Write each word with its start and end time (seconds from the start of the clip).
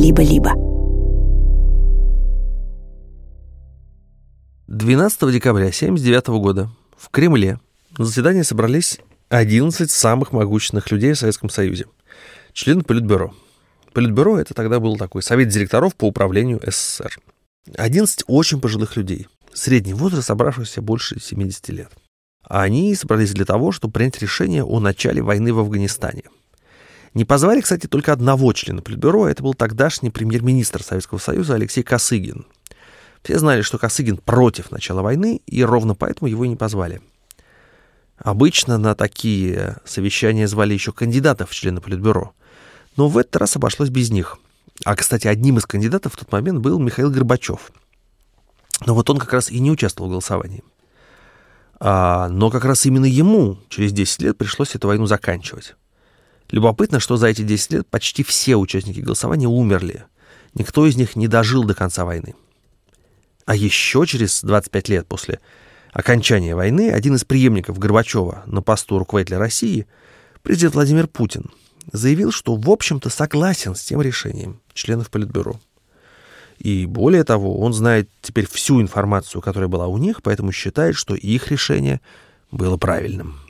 либо-либо. 0.00 0.54
12 4.68 5.32
декабря 5.32 5.66
1979 5.66 6.28
года 6.40 6.70
в 6.96 7.10
Кремле 7.10 7.60
на 7.98 8.06
заседание 8.06 8.44
собрались 8.44 9.00
11 9.28 9.90
самых 9.90 10.32
могущественных 10.32 10.90
людей 10.90 11.12
в 11.12 11.18
Советском 11.18 11.50
Союзе, 11.50 11.84
члены 12.54 12.82
Политбюро. 12.82 13.34
Политбюро— 13.92 14.38
это 14.40 14.54
тогда 14.54 14.80
был 14.80 14.96
такой 14.96 15.22
совет 15.22 15.48
директоров 15.48 15.94
по 15.94 16.06
управлению 16.06 16.60
СССР. 16.64 17.18
11 17.76 18.24
очень 18.26 18.60
пожилых 18.60 18.96
людей, 18.96 19.26
средний 19.52 19.94
возраст 19.94 20.28
собравшихся 20.28 20.80
больше 20.80 21.20
70 21.20 21.68
лет. 21.68 21.90
Они 22.42 22.94
собрались 22.94 23.34
для 23.34 23.44
того, 23.44 23.70
чтобы 23.70 23.92
принять 23.92 24.22
решение 24.22 24.64
о 24.64 24.80
начале 24.80 25.20
войны 25.20 25.52
в 25.52 25.58
Афганистане. 25.58 26.22
Не 27.14 27.24
позвали, 27.24 27.60
кстати, 27.60 27.86
только 27.86 28.12
одного 28.12 28.52
члена 28.52 28.82
Политбюро, 28.82 29.26
это 29.26 29.42
был 29.42 29.54
тогдашний 29.54 30.10
премьер-министр 30.10 30.82
Советского 30.82 31.18
Союза 31.18 31.54
Алексей 31.54 31.82
Косыгин. 31.82 32.46
Все 33.22 33.38
знали, 33.38 33.62
что 33.62 33.78
Косыгин 33.78 34.16
против 34.16 34.70
начала 34.70 35.02
войны, 35.02 35.42
и 35.46 35.62
ровно 35.64 35.94
поэтому 35.94 36.28
его 36.28 36.44
и 36.44 36.48
не 36.48 36.56
позвали. 36.56 37.00
Обычно 38.16 38.78
на 38.78 38.94
такие 38.94 39.78
совещания 39.84 40.46
звали 40.46 40.74
еще 40.74 40.92
кандидатов 40.92 41.50
в 41.50 41.54
члены 41.54 41.80
Политбюро. 41.80 42.32
Но 42.96 43.08
в 43.08 43.18
этот 43.18 43.36
раз 43.36 43.56
обошлось 43.56 43.88
без 43.88 44.10
них. 44.10 44.38
А, 44.84 44.94
кстати, 44.94 45.26
одним 45.26 45.58
из 45.58 45.66
кандидатов 45.66 46.14
в 46.14 46.16
тот 46.16 46.30
момент 46.30 46.60
был 46.60 46.78
Михаил 46.78 47.10
Горбачев. 47.10 47.72
Но 48.86 48.94
вот 48.94 49.10
он 49.10 49.18
как 49.18 49.32
раз 49.32 49.50
и 49.50 49.58
не 49.58 49.70
участвовал 49.70 50.08
в 50.08 50.12
голосовании. 50.12 50.62
А, 51.78 52.28
но 52.28 52.50
как 52.50 52.64
раз 52.64 52.86
именно 52.86 53.06
ему 53.06 53.58
через 53.68 53.92
10 53.92 54.22
лет 54.22 54.38
пришлось 54.38 54.74
эту 54.74 54.88
войну 54.88 55.06
заканчивать. 55.06 55.74
Любопытно, 56.50 56.98
что 56.98 57.16
за 57.16 57.28
эти 57.28 57.42
10 57.42 57.72
лет 57.72 57.86
почти 57.86 58.22
все 58.22 58.56
участники 58.56 59.00
голосования 59.00 59.46
умерли. 59.46 60.04
Никто 60.54 60.86
из 60.86 60.96
них 60.96 61.14
не 61.14 61.28
дожил 61.28 61.64
до 61.64 61.74
конца 61.74 62.04
войны. 62.04 62.34
А 63.46 63.54
еще 63.54 64.04
через 64.06 64.42
25 64.42 64.88
лет 64.88 65.06
после 65.06 65.40
окончания 65.92 66.54
войны 66.54 66.90
один 66.90 67.14
из 67.14 67.24
преемников 67.24 67.78
Горбачева 67.78 68.42
на 68.46 68.62
посту 68.62 68.98
руководителя 68.98 69.38
России, 69.38 69.86
президент 70.42 70.74
Владимир 70.74 71.06
Путин, 71.06 71.50
заявил, 71.92 72.32
что 72.32 72.56
в 72.56 72.68
общем-то 72.68 73.10
согласен 73.10 73.74
с 73.74 73.82
тем 73.82 74.02
решением 74.02 74.60
членов 74.72 75.10
Политбюро. 75.10 75.60
И 76.58 76.84
более 76.84 77.24
того, 77.24 77.58
он 77.60 77.72
знает 77.72 78.10
теперь 78.20 78.46
всю 78.46 78.82
информацию, 78.82 79.40
которая 79.40 79.68
была 79.68 79.86
у 79.86 79.96
них, 79.98 80.22
поэтому 80.22 80.52
считает, 80.52 80.94
что 80.94 81.14
их 81.14 81.50
решение 81.50 82.00
было 82.50 82.76
правильным. 82.76 83.40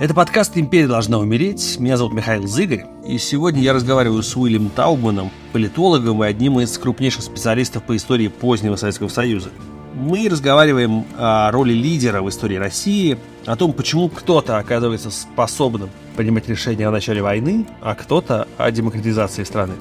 Это 0.00 0.14
подкаст 0.14 0.56
«Империя 0.56 0.86
должна 0.86 1.18
умереть». 1.18 1.78
Меня 1.78 1.98
зовут 1.98 2.14
Михаил 2.14 2.46
Зыгорь. 2.46 2.86
И 3.06 3.18
сегодня 3.18 3.60
я 3.60 3.74
разговариваю 3.74 4.22
с 4.22 4.34
Уильямом 4.34 4.70
Таубманом, 4.70 5.30
политологом 5.52 6.24
и 6.24 6.26
одним 6.26 6.58
из 6.58 6.78
крупнейших 6.78 7.22
специалистов 7.22 7.82
по 7.82 7.94
истории 7.94 8.28
позднего 8.28 8.76
Советского 8.76 9.08
Союза. 9.08 9.50
Мы 9.92 10.26
разговариваем 10.30 11.04
о 11.18 11.50
роли 11.50 11.74
лидера 11.74 12.22
в 12.22 12.30
истории 12.30 12.56
России, 12.56 13.18
о 13.44 13.56
том, 13.56 13.74
почему 13.74 14.08
кто-то 14.08 14.56
оказывается 14.56 15.10
способным 15.10 15.90
принимать 16.16 16.48
решения 16.48 16.88
о 16.88 16.90
начале 16.90 17.20
войны, 17.20 17.66
а 17.82 17.94
кто-то 17.94 18.48
о 18.56 18.70
демократизации 18.70 19.44
страны. 19.44 19.74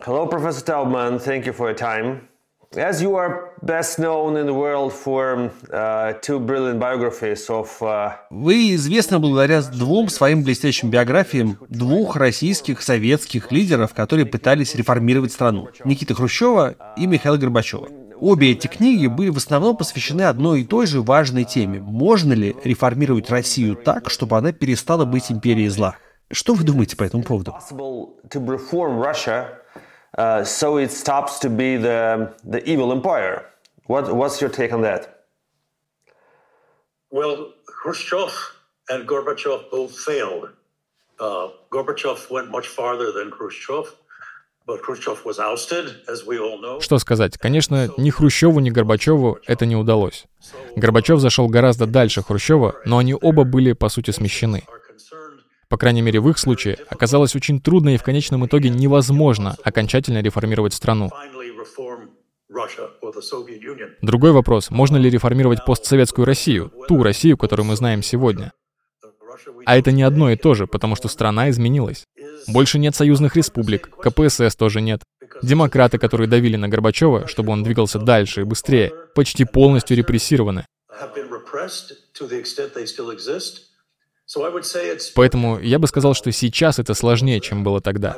Hello, 0.00 0.26
Professor 0.26 0.64
Taubman. 0.64 1.22
Thank 1.22 1.44
you 1.44 1.52
for 1.54 1.68
your 1.68 1.76
time. 1.76 2.27
As 2.76 3.00
you 3.00 3.16
are 3.16 3.54
best 3.62 3.98
known 3.98 4.36
in 4.36 4.44
the 4.44 4.52
world 4.52 4.92
for 4.92 5.50
uh, 5.72 6.12
two 6.20 6.38
brilliant 6.38 6.78
biographies 6.78 7.48
of... 7.48 7.80
Uh... 7.80 8.12
Вы 8.28 8.74
известны 8.74 9.18
благодаря 9.18 9.62
двум 9.62 10.10
своим 10.10 10.42
блестящим 10.42 10.90
биографиям 10.90 11.56
двух 11.70 12.16
российских 12.16 12.82
советских 12.82 13.50
лидеров, 13.52 13.94
которые 13.94 14.26
пытались 14.26 14.74
реформировать 14.74 15.32
страну. 15.32 15.68
Никиты 15.86 16.14
Хрущева 16.14 16.74
и 16.98 17.06
Михаила 17.06 17.38
Горбачева. 17.38 17.88
Обе 18.20 18.52
эти 18.52 18.66
книги 18.66 19.06
были 19.06 19.30
в 19.30 19.38
основном 19.38 19.74
посвящены 19.74 20.22
одной 20.22 20.60
и 20.60 20.64
той 20.64 20.86
же 20.86 21.00
важной 21.00 21.44
теме. 21.44 21.80
Можно 21.80 22.34
ли 22.34 22.54
реформировать 22.64 23.30
Россию 23.30 23.76
так, 23.76 24.10
чтобы 24.10 24.36
она 24.36 24.52
перестала 24.52 25.06
быть 25.06 25.32
империей 25.32 25.68
зла? 25.68 25.96
Что 26.30 26.52
вы 26.52 26.64
думаете 26.64 26.96
по 26.98 27.04
этому 27.04 27.22
поводу? 27.22 27.54
Uh, 30.16 30.44
so 30.44 30.78
it 30.78 30.90
stops 30.90 31.38
to 31.40 31.50
be 31.50 31.76
the, 31.76 32.34
the 32.44 32.66
evil 32.68 32.92
empire. 32.92 33.46
What, 33.86 34.14
what's 34.14 34.40
your 34.40 34.50
take 34.50 34.72
on 34.72 34.82
that? 34.82 35.24
Well, 37.10 37.52
Khrushchev 37.66 38.32
and 38.90 39.08
Gorbachev 39.08 39.70
both 39.70 39.98
failed. 39.98 40.50
Uh, 41.18 41.48
Gorbachev 41.70 42.30
went 42.30 42.50
much 42.50 42.68
farther 42.68 43.12
than 43.12 43.30
Khrushchev. 43.30 43.94
Что 46.80 46.98
сказать? 46.98 47.38
Конечно, 47.38 47.88
ни 47.96 48.10
Хрущеву, 48.10 48.60
ни 48.60 48.68
Горбачеву 48.68 49.38
это 49.46 49.64
не 49.64 49.76
удалось. 49.76 50.26
Горбачев 50.76 51.20
зашел 51.20 51.48
гораздо 51.48 51.86
дальше 51.86 52.22
Хрущева, 52.22 52.76
но 52.84 52.98
они 52.98 53.14
оба 53.18 53.44
были, 53.44 53.72
по 53.72 53.88
сути, 53.88 54.10
смещены. 54.10 54.64
По 55.68 55.76
крайней 55.76 56.00
мере, 56.00 56.20
в 56.20 56.28
их 56.30 56.38
случае 56.38 56.78
оказалось 56.88 57.36
очень 57.36 57.60
трудно 57.60 57.94
и 57.94 57.98
в 57.98 58.02
конечном 58.02 58.46
итоге 58.46 58.70
невозможно 58.70 59.56
окончательно 59.62 60.22
реформировать 60.22 60.72
страну. 60.72 61.10
Другой 64.00 64.32
вопрос, 64.32 64.70
можно 64.70 64.96
ли 64.96 65.10
реформировать 65.10 65.64
постсоветскую 65.66 66.24
Россию, 66.24 66.72
ту 66.88 67.02
Россию, 67.02 67.36
которую 67.36 67.66
мы 67.66 67.76
знаем 67.76 68.02
сегодня? 68.02 68.52
А 69.66 69.76
это 69.76 69.92
не 69.92 70.02
одно 70.02 70.30
и 70.30 70.36
то 70.36 70.54
же, 70.54 70.66
потому 70.66 70.96
что 70.96 71.08
страна 71.08 71.50
изменилась. 71.50 72.04
Больше 72.46 72.78
нет 72.78 72.96
союзных 72.96 73.36
республик, 73.36 73.90
КПСС 74.02 74.56
тоже 74.56 74.80
нет. 74.80 75.02
Демократы, 75.42 75.98
которые 75.98 76.26
давили 76.26 76.56
на 76.56 76.68
Горбачева, 76.68 77.28
чтобы 77.28 77.52
он 77.52 77.62
двигался 77.62 77.98
дальше 77.98 78.40
и 78.40 78.44
быстрее, 78.44 78.92
почти 79.14 79.44
полностью 79.44 79.96
репрессированы. 79.96 80.64
Поэтому 85.14 85.58
я 85.58 85.78
бы 85.78 85.86
сказал, 85.86 86.14
что 86.14 86.30
сейчас 86.32 86.78
это 86.78 86.94
сложнее, 86.94 87.40
чем 87.40 87.64
было 87.64 87.80
тогда. 87.80 88.16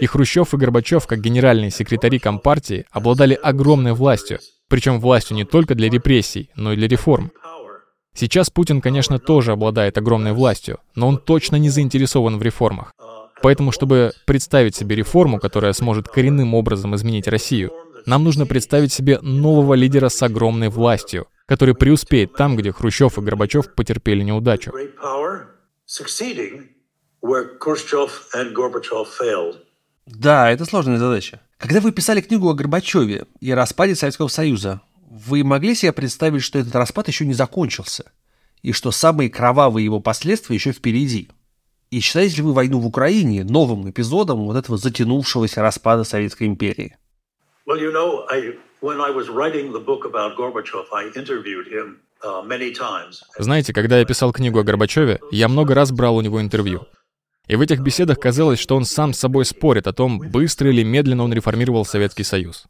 И 0.00 0.06
Хрущев 0.06 0.54
и 0.54 0.56
Горбачев, 0.56 1.06
как 1.06 1.20
генеральные 1.20 1.70
секретари 1.70 2.18
Компартии, 2.18 2.86
обладали 2.90 3.34
огромной 3.34 3.92
властью, 3.92 4.38
причем 4.68 5.00
властью 5.00 5.36
не 5.36 5.44
только 5.44 5.74
для 5.74 5.90
репрессий, 5.90 6.50
но 6.54 6.72
и 6.72 6.76
для 6.76 6.88
реформ. 6.88 7.32
Сейчас 8.16 8.50
Путин, 8.50 8.80
конечно, 8.80 9.18
тоже 9.18 9.52
обладает 9.52 9.98
огромной 9.98 10.32
властью, 10.32 10.78
но 10.94 11.08
он 11.08 11.18
точно 11.18 11.56
не 11.56 11.68
заинтересован 11.68 12.38
в 12.38 12.42
реформах. 12.42 12.92
Поэтому, 13.42 13.72
чтобы 13.72 14.12
представить 14.26 14.76
себе 14.76 14.94
реформу, 14.94 15.40
которая 15.40 15.72
сможет 15.72 16.08
коренным 16.08 16.54
образом 16.54 16.94
изменить 16.94 17.26
Россию, 17.26 17.72
нам 18.06 18.22
нужно 18.22 18.46
представить 18.46 18.92
себе 18.92 19.18
нового 19.20 19.74
лидера 19.74 20.08
с 20.08 20.22
огромной 20.22 20.68
властью, 20.68 21.26
который 21.46 21.74
преуспеет 21.74 22.34
там, 22.34 22.56
где 22.56 22.72
Хрущев 22.72 23.18
и 23.18 23.20
Горбачев 23.20 23.74
потерпели 23.74 24.22
неудачу. 24.22 24.72
Да, 30.06 30.50
это 30.50 30.64
сложная 30.64 30.98
задача. 30.98 31.40
Когда 31.58 31.80
вы 31.80 31.92
писали 31.92 32.20
книгу 32.20 32.48
о 32.48 32.54
Горбачеве 32.54 33.26
и 33.40 33.52
распаде 33.52 33.94
Советского 33.94 34.28
Союза, 34.28 34.82
вы 35.08 35.44
могли 35.44 35.74
себе 35.74 35.92
представить, 35.92 36.42
что 36.42 36.58
этот 36.58 36.74
распад 36.74 37.08
еще 37.08 37.24
не 37.24 37.34
закончился, 37.34 38.12
и 38.62 38.72
что 38.72 38.90
самые 38.90 39.30
кровавые 39.30 39.84
его 39.84 40.00
последствия 40.00 40.56
еще 40.56 40.72
впереди? 40.72 41.28
И 41.90 42.00
считаете 42.00 42.36
ли 42.36 42.42
вы 42.42 42.52
войну 42.52 42.80
в 42.80 42.86
Украине 42.86 43.44
новым 43.44 43.88
эпизодом 43.88 44.44
вот 44.44 44.56
этого 44.56 44.76
затянувшегося 44.76 45.62
распада 45.62 46.04
Советской 46.04 46.48
империи? 46.48 46.96
Well, 47.66 47.78
you 47.78 47.92
know, 47.92 48.26
I, 48.30 48.58
знаете, 53.38 53.72
когда 53.72 53.98
я 53.98 54.04
писал 54.04 54.30
книгу 54.30 54.58
о 54.58 54.62
Горбачеве, 54.62 55.20
я 55.30 55.48
много 55.48 55.74
раз 55.74 55.90
брал 55.90 56.16
у 56.16 56.20
него 56.20 56.38
интервью. 56.42 56.86
И 57.46 57.56
в 57.56 57.62
этих 57.62 57.80
беседах 57.80 58.18
казалось, 58.20 58.58
что 58.58 58.76
он 58.76 58.84
сам 58.84 59.14
с 59.14 59.18
собой 59.18 59.46
спорит 59.46 59.86
о 59.86 59.94
том, 59.94 60.18
быстро 60.18 60.70
или 60.70 60.82
медленно 60.82 61.24
он 61.24 61.32
реформировал 61.32 61.86
Советский 61.86 62.24
Союз. 62.24 62.66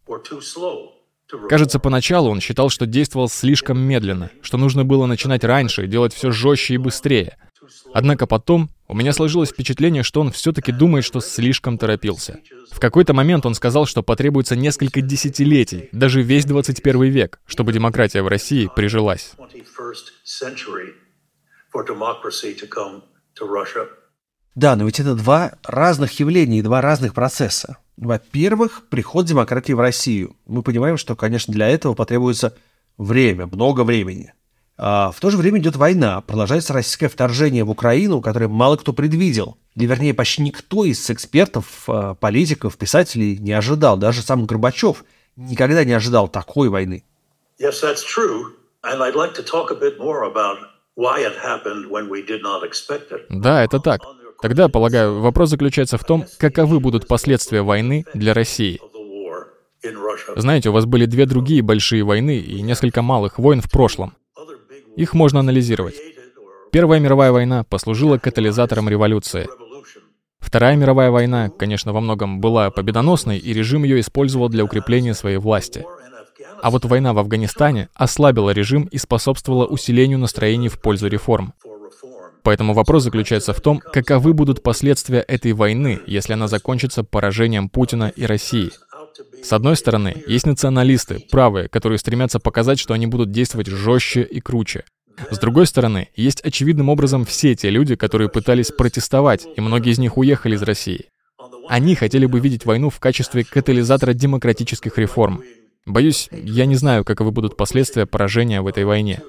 Кажется, 1.48 1.80
поначалу 1.80 2.30
он 2.30 2.40
считал, 2.40 2.68
что 2.68 2.86
действовал 2.86 3.28
слишком 3.28 3.80
медленно, 3.80 4.30
что 4.40 4.56
нужно 4.56 4.84
было 4.84 5.06
начинать 5.06 5.42
раньше, 5.42 5.88
делать 5.88 6.14
все 6.14 6.30
жестче 6.30 6.74
и 6.74 6.78
быстрее. 6.78 7.36
Однако 7.92 8.26
потом 8.26 8.70
у 8.86 8.94
меня 8.94 9.12
сложилось 9.12 9.50
впечатление, 9.50 10.02
что 10.02 10.20
он 10.20 10.30
все-таки 10.30 10.72
думает, 10.72 11.04
что 11.04 11.20
слишком 11.20 11.78
торопился. 11.78 12.40
В 12.70 12.80
какой-то 12.80 13.14
момент 13.14 13.46
он 13.46 13.54
сказал, 13.54 13.86
что 13.86 14.02
потребуется 14.02 14.56
несколько 14.56 15.00
десятилетий, 15.00 15.88
даже 15.92 16.22
весь 16.22 16.44
21 16.44 17.04
век, 17.04 17.40
чтобы 17.46 17.72
демократия 17.72 18.22
в 18.22 18.28
России 18.28 18.70
прижилась. 18.74 19.32
Да, 24.54 24.76
но 24.76 24.84
ведь 24.84 25.00
это 25.00 25.14
два 25.14 25.54
разных 25.64 26.20
явления 26.20 26.60
и 26.60 26.62
два 26.62 26.80
разных 26.80 27.14
процесса. 27.14 27.78
Во-первых, 27.96 28.88
приход 28.88 29.26
демократии 29.26 29.72
в 29.72 29.80
Россию. 29.80 30.36
Мы 30.46 30.62
понимаем, 30.62 30.96
что, 30.96 31.16
конечно, 31.16 31.52
для 31.52 31.68
этого 31.68 31.94
потребуется 31.94 32.56
время, 32.96 33.46
много 33.46 33.82
времени. 33.82 34.34
А 34.76 35.12
в 35.12 35.20
то 35.20 35.30
же 35.30 35.36
время 35.36 35.60
идет 35.60 35.76
война, 35.76 36.20
продолжается 36.20 36.72
российское 36.72 37.08
вторжение 37.08 37.62
в 37.62 37.70
Украину, 37.70 38.20
которое 38.20 38.48
мало 38.48 38.76
кто 38.76 38.92
предвидел. 38.92 39.56
Или, 39.76 39.86
вернее, 39.86 40.14
почти 40.14 40.42
никто 40.42 40.84
из 40.84 41.08
экспертов, 41.10 41.84
а, 41.86 42.14
политиков, 42.14 42.76
писателей 42.76 43.38
не 43.38 43.52
ожидал. 43.52 43.96
Даже 43.96 44.22
сам 44.22 44.46
Горбачев 44.46 45.04
никогда 45.36 45.84
не 45.84 45.92
ожидал 45.92 46.28
такой 46.28 46.68
войны. 46.68 47.04
Yes, 47.60 47.82
that's 47.82 48.02
true. 48.04 48.52
And 48.82 49.00
I'd 49.00 49.14
like 49.14 49.34
to 49.34 49.44
talk 49.44 49.70
a 49.70 49.78
bit 49.78 49.98
more 49.98 50.24
about 50.24 50.58
why 50.96 51.20
it 51.20 51.34
happened 51.42 51.88
when 51.88 52.08
we 52.08 52.26
did 52.26 52.42
not 52.42 52.62
expect 52.64 53.12
it. 53.12 53.26
Да, 53.30 53.62
это 53.62 53.78
так. 53.78 54.00
Тогда, 54.42 54.68
полагаю, 54.68 55.20
вопрос 55.20 55.50
заключается 55.50 55.98
в 55.98 56.04
том, 56.04 56.26
каковы 56.38 56.80
будут 56.80 57.06
последствия 57.06 57.62
войны 57.62 58.04
для 58.12 58.34
России. 58.34 58.80
Знаете, 60.36 60.70
у 60.70 60.72
вас 60.72 60.84
были 60.84 61.06
две 61.06 61.26
другие 61.26 61.62
большие 61.62 62.02
войны 62.02 62.38
и 62.38 62.60
несколько 62.62 63.02
малых 63.02 63.38
войн 63.38 63.60
в 63.60 63.70
прошлом. 63.70 64.14
Их 64.96 65.14
можно 65.14 65.40
анализировать. 65.40 65.96
Первая 66.70 67.00
мировая 67.00 67.32
война 67.32 67.64
послужила 67.64 68.18
катализатором 68.18 68.88
революции. 68.88 69.48
Вторая 70.38 70.76
мировая 70.76 71.10
война, 71.10 71.48
конечно, 71.48 71.92
во 71.92 72.00
многом 72.00 72.40
была 72.40 72.70
победоносной, 72.70 73.38
и 73.38 73.52
режим 73.52 73.84
ее 73.84 74.00
использовал 74.00 74.48
для 74.48 74.64
укрепления 74.64 75.14
своей 75.14 75.38
власти. 75.38 75.84
А 76.62 76.70
вот 76.70 76.84
война 76.84 77.12
в 77.12 77.18
Афганистане 77.18 77.88
ослабила 77.94 78.50
режим 78.50 78.84
и 78.84 78.98
способствовала 78.98 79.66
усилению 79.66 80.18
настроений 80.18 80.68
в 80.68 80.80
пользу 80.80 81.08
реформ. 81.08 81.54
Поэтому 82.42 82.74
вопрос 82.74 83.04
заключается 83.04 83.54
в 83.54 83.60
том, 83.60 83.78
каковы 83.78 84.34
будут 84.34 84.62
последствия 84.62 85.20
этой 85.20 85.52
войны, 85.52 86.00
если 86.06 86.34
она 86.34 86.46
закончится 86.46 87.02
поражением 87.02 87.70
Путина 87.70 88.12
и 88.14 88.26
России. 88.26 88.70
С 89.44 89.52
одной 89.52 89.76
стороны, 89.76 90.24
есть 90.26 90.46
националисты, 90.46 91.20
правые, 91.30 91.68
которые 91.68 91.98
стремятся 91.98 92.40
показать, 92.40 92.78
что 92.78 92.94
они 92.94 93.06
будут 93.06 93.30
действовать 93.30 93.66
жестче 93.66 94.22
и 94.22 94.40
круче. 94.40 94.84
С 95.30 95.38
другой 95.38 95.66
стороны, 95.66 96.08
есть 96.16 96.40
очевидным 96.40 96.88
образом 96.88 97.26
все 97.26 97.54
те 97.54 97.68
люди, 97.68 97.94
которые 97.94 98.30
пытались 98.30 98.72
протестовать, 98.72 99.46
и 99.54 99.60
многие 99.60 99.92
из 99.92 99.98
них 99.98 100.16
уехали 100.16 100.54
из 100.54 100.62
России. 100.62 101.04
Они 101.68 101.94
хотели 101.94 102.24
бы 102.24 102.40
видеть 102.40 102.64
войну 102.64 102.88
в 102.88 102.98
качестве 103.00 103.44
катализатора 103.44 104.14
демократических 104.14 104.96
реформ. 104.96 105.42
Боюсь, 105.84 106.30
я 106.32 106.64
не 106.64 106.76
знаю, 106.76 107.04
каковы 107.04 107.30
будут 107.30 107.58
последствия 107.58 108.06
поражения 108.06 108.62
в 108.62 108.66
этой 108.66 108.86
войне. 108.86 109.20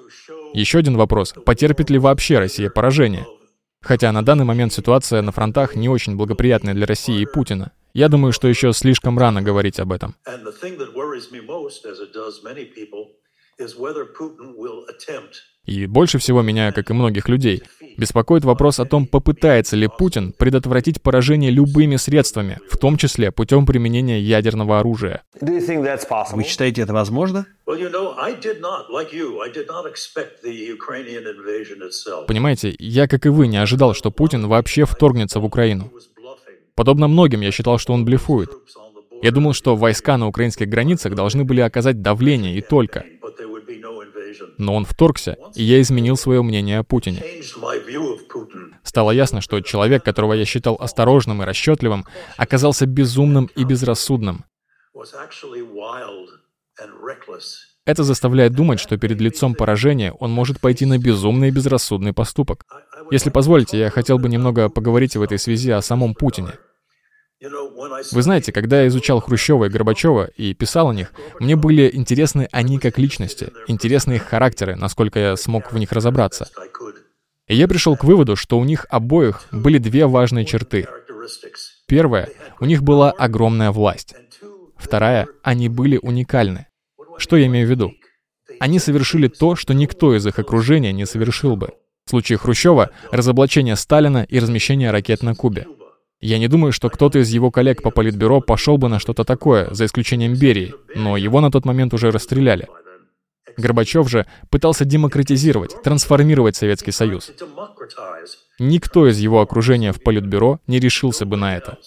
Еще 0.54 0.80
один 0.80 0.96
вопрос. 0.96 1.34
Потерпит 1.46 1.90
ли 1.90 2.00
вообще 2.00 2.40
Россия 2.40 2.70
поражение? 2.70 3.26
Хотя 3.86 4.12
на 4.12 4.26
данный 4.26 4.46
момент 4.46 4.74
ситуация 4.74 5.22
на 5.22 5.32
фронтах 5.32 5.76
не 5.76 5.88
очень 5.90 6.16
благоприятная 6.16 6.74
для 6.74 6.88
России 6.88 7.22
и 7.22 7.26
Путина. 7.28 7.72
Я 7.94 8.10
думаю, 8.10 8.34
что 8.34 8.48
еще 8.48 8.74
слишком 8.74 9.20
рано 9.20 9.44
говорить 9.44 9.80
об 9.80 9.92
этом. 9.92 10.16
И 15.66 15.88
больше 15.88 16.20
всего 16.20 16.42
меня, 16.42 16.72
как 16.72 16.90
и 16.90 16.94
многих 16.94 17.28
людей, 17.28 17.64
беспокоит 17.98 18.46
вопрос 18.46 18.80
о 18.80 18.86
том, 18.86 19.08
попытается 19.08 19.76
ли 19.76 19.88
Путин 19.88 20.34
предотвратить 20.38 21.02
поражение 21.02 21.50
любыми 21.52 21.96
средствами, 21.96 22.60
в 22.70 22.78
том 22.78 22.98
числе 22.98 23.32
путем 23.32 23.66
применения 23.66 24.20
ядерного 24.20 24.80
оружия. 24.80 25.24
Вы 25.42 26.44
считаете 26.44 26.82
это 26.82 26.94
возможно? 26.94 27.46
Понимаете, 32.28 32.76
я, 32.80 33.08
как 33.08 33.26
и 33.26 33.30
вы, 33.30 33.48
не 33.48 33.58
ожидал, 33.58 33.94
что 33.94 34.12
Путин 34.12 34.48
вообще 34.48 34.86
вторгнется 34.86 35.40
в 35.40 35.46
Украину. 35.46 35.92
Подобно 36.76 37.08
многим, 37.08 37.42
я 37.42 37.52
считал, 37.52 37.78
что 37.78 37.94
он 37.94 38.06
блефует. 38.06 38.52
Я 39.22 39.32
думал, 39.32 39.54
что 39.54 39.76
войска 39.76 40.18
на 40.18 40.28
украинских 40.28 40.68
границах 40.68 41.16
должны 41.16 41.46
были 41.46 41.62
оказать 41.62 42.02
давление 42.02 42.58
и 42.58 42.62
только. 42.62 43.06
Но 44.58 44.76
он 44.76 44.86
вторгся, 44.86 45.38
и 45.56 45.64
я 45.64 45.82
изменил 45.82 46.18
свое 46.18 46.42
мнение 46.42 46.80
о 46.80 46.84
Путине. 46.84 47.24
Стало 48.84 49.12
ясно, 49.12 49.42
что 49.42 49.62
человек, 49.62 50.04
которого 50.04 50.34
я 50.34 50.46
считал 50.46 50.76
осторожным 50.80 51.42
и 51.42 51.46
расчетливым, 51.46 52.06
оказался 52.38 52.86
безумным 52.86 53.50
и 53.56 53.64
безрассудным. 53.64 54.46
Это 57.86 58.04
заставляет 58.04 58.54
думать, 58.54 58.80
что 58.80 58.98
перед 58.98 59.22
лицом 59.22 59.54
поражения 59.54 60.12
он 60.14 60.32
может 60.32 60.60
пойти 60.60 60.86
на 60.86 60.98
безумный 60.98 61.50
и 61.50 61.52
безрассудный 61.52 62.14
поступок. 62.14 62.66
Если 63.12 63.30
позволите, 63.30 63.78
я 63.78 63.92
хотел 63.92 64.18
бы 64.18 64.28
немного 64.28 64.70
поговорить 64.70 65.16
в 65.16 65.22
этой 65.22 65.38
связи 65.38 65.70
о 65.70 65.82
самом 65.82 66.16
Путине. 66.16 66.54
Вы 68.12 68.22
знаете, 68.22 68.52
когда 68.52 68.82
я 68.82 68.88
изучал 68.88 69.20
Хрущева 69.20 69.66
и 69.66 69.70
Горбачева 69.70 70.28
и 70.36 70.54
писал 70.54 70.90
о 70.90 70.94
них, 70.94 71.12
мне 71.40 71.56
были 71.56 71.90
интересны 71.94 72.48
они 72.52 72.80
как 72.80 72.98
личности, 72.98 73.52
интересны 73.68 74.14
их 74.14 74.24
характеры, 74.24 74.76
насколько 74.76 75.20
я 75.20 75.36
смог 75.36 75.72
в 75.72 75.78
них 75.78 75.92
разобраться. 75.92 76.50
И 77.48 77.56
я 77.56 77.68
пришел 77.68 77.96
к 77.96 78.04
выводу, 78.04 78.36
что 78.36 78.58
у 78.58 78.64
них 78.64 78.86
обоих 78.90 79.44
были 79.52 79.78
две 79.78 80.08
важные 80.08 80.46
черты. 80.46 80.88
Первая, 81.88 82.30
у 82.60 82.66
них 82.66 82.84
была 82.84 83.12
огромная 83.12 83.72
власть. 83.72 84.16
Вторая, 84.78 85.28
они 85.44 85.70
были 85.70 85.98
уникальны. 86.02 86.68
Что 87.18 87.38
я 87.38 87.46
имею 87.46 87.68
в 87.68 87.70
виду? 87.70 87.94
Они 88.60 88.80
совершили 88.80 89.28
то, 89.28 89.56
что 89.56 89.74
никто 89.74 90.16
из 90.16 90.26
их 90.26 90.40
окружения 90.40 90.92
не 90.92 91.06
совершил 91.06 91.56
бы. 91.56 91.72
В 92.06 92.12
случае 92.12 92.38
Хрущева— 92.38 92.92
разоблачение 93.12 93.76
Сталина 93.76 94.26
и 94.30 94.40
размещение 94.40 94.92
ракет 94.92 95.24
на 95.24 95.34
Кубе. 95.34 95.66
Я 96.22 96.40
не 96.40 96.48
думаю, 96.48 96.72
что 96.72 96.90
кто-то 96.90 97.20
из 97.20 97.30
его 97.30 97.52
коллег 97.52 97.82
по 97.82 97.92
политбюро 97.92 98.42
пошел 98.42 98.78
бы 98.78 98.90
на 98.90 99.00
что-то 99.00 99.24
такое, 99.24 99.74
за 99.74 99.86
исключением 99.86 100.36
Берии, 100.36 100.74
но 100.96 101.18
его 101.18 101.42
на 101.42 101.52
тот 101.52 101.66
момент 101.66 101.94
уже 101.94 102.12
расстреляли. 102.12 102.68
Горбачев 103.58 104.10
же 104.10 104.26
пытался 104.50 104.86
демократизировать, 104.86 105.82
трансформировать 105.84 106.56
Советский 106.56 106.92
Союз. 106.92 107.32
Никто 108.60 109.08
из 109.08 109.20
его 109.20 109.42
окружения 109.42 109.92
в 109.92 110.02
Политбюро 110.02 110.60
не 110.68 110.80
решился 110.80 111.26
бы 111.26 111.38
на 111.38 111.56
это. 111.56 111.78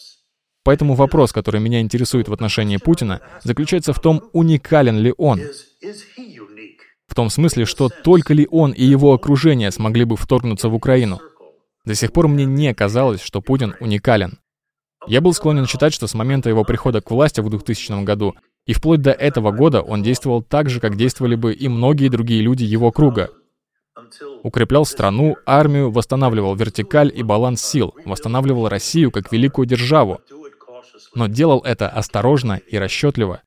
Поэтому 0.65 0.95
вопрос, 0.95 1.33
который 1.33 1.61
меня 1.61 1.81
интересует 1.81 2.29
в 2.29 2.33
отношении 2.33 2.77
Путина, 2.77 3.21
заключается 3.43 3.93
в 3.93 4.01
том, 4.01 4.23
уникален 4.33 4.99
ли 4.99 5.15
он. 5.17 5.41
В 7.07 7.15
том 7.15 7.31
смысле, 7.31 7.65
что 7.65 7.89
только 7.89 8.35
ли 8.35 8.47
он 8.51 8.73
и 8.73 8.85
его 8.85 9.15
окружение 9.15 9.71
смогли 9.71 10.05
бы 10.05 10.17
вторгнуться 10.17 10.69
в 10.69 10.75
Украину. 10.75 11.21
До 11.89 11.95
сих 11.95 12.13
пор 12.13 12.29
мне 12.29 12.45
не 12.45 12.75
казалось, 12.75 13.23
что 13.23 13.41
Путин 13.41 13.75
уникален. 13.81 14.41
Я 15.07 15.23
был 15.23 15.33
склонен 15.33 15.67
считать, 15.67 15.95
что 15.95 16.07
с 16.07 16.13
момента 16.13 16.51
его 16.51 16.63
прихода 16.63 17.01
к 17.01 17.11
власти 17.11 17.41
в 17.41 17.49
2000 17.49 18.05
году 18.05 18.35
и 18.67 18.75
вплоть 18.75 19.01
до 19.01 19.11
этого 19.11 19.53
года 19.53 19.81
он 19.81 20.03
действовал 20.03 20.43
так 20.43 20.69
же, 20.69 20.81
как 20.81 20.97
действовали 20.99 21.35
бы 21.35 21.55
и 21.55 21.67
многие 21.67 22.11
другие 22.11 22.43
люди 22.43 22.63
его 22.63 22.93
круга. 22.93 23.31
Укреплял 24.43 24.85
страну, 24.85 25.37
армию, 25.47 25.91
восстанавливал 25.91 26.55
вертикаль 26.57 27.11
и 27.15 27.23
баланс 27.23 27.63
сил, 27.63 27.95
восстанавливал 28.05 28.69
Россию 28.69 29.11
как 29.11 29.33
великую 29.33 29.65
державу. 29.65 30.21
Но 31.15 31.27
делал 31.27 31.63
это 31.65 31.89
осторожно 31.89 32.61
и 32.69 32.77
расчетливо. 32.77 33.41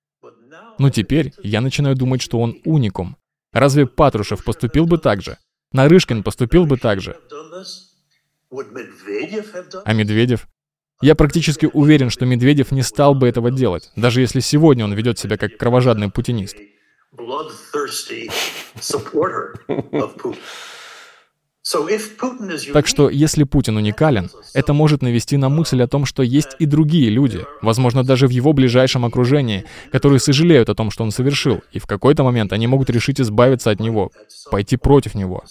Но 0.80 0.90
теперь 0.90 1.32
я 1.44 1.62
начинаю 1.62 1.96
думать, 1.96 2.24
что 2.24 2.40
он 2.40 2.58
уникум. 2.66 3.18
Разве 3.54 3.86
Патрушев 3.86 4.44
поступил 4.44 4.88
бы 4.88 4.98
так 4.98 5.22
же? 5.22 5.38
Нарышкин 5.74 6.24
поступил 6.24 6.66
бы 6.66 6.78
так 6.78 7.02
же? 7.02 7.16
А 9.86 9.94
Медведев? 9.94 10.48
Я 11.02 11.16
практически 11.16 11.68
уверен, 11.72 12.10
что 12.10 12.26
Медведев 12.26 12.72
не 12.72 12.84
стал 12.84 13.16
бы 13.16 13.28
этого 13.28 13.50
делать, 13.50 13.92
даже 13.96 14.22
если 14.22 14.40
сегодня 14.40 14.84
он 14.84 14.94
ведет 14.94 15.18
себя 15.18 15.38
как 15.38 15.58
кровожадный 15.58 16.12
путинист. 16.12 16.58
Так 22.74 22.88
что, 22.88 23.10
если 23.10 23.44
Путин 23.44 23.78
уникален, 23.78 24.30
это 24.54 24.74
может 24.74 25.02
навести 25.02 25.38
на 25.38 25.50
мысль 25.50 25.82
о 25.82 25.88
том, 25.88 26.06
что 26.06 26.24
есть 26.24 26.56
и 26.60 26.66
другие 26.66 27.10
люди, 27.10 27.46
возможно, 27.62 28.04
даже 28.04 28.28
в 28.28 28.32
его 28.32 28.54
ближайшем 28.54 29.06
окружении, 29.06 29.66
которые 29.92 30.20
сожалеют 30.20 30.70
о 30.70 30.76
том, 30.76 30.92
что 30.92 31.04
он 31.04 31.12
совершил, 31.12 31.62
и 31.72 31.80
в 31.80 31.86
какой-то 31.86 32.24
момент 32.24 32.52
они 32.52 32.68
могут 32.68 32.90
решить 32.90 33.22
избавиться 33.22 33.70
от 33.72 33.80
него, 33.80 34.12
пойти 34.50 34.76
против 34.78 35.16
него. 35.16 35.44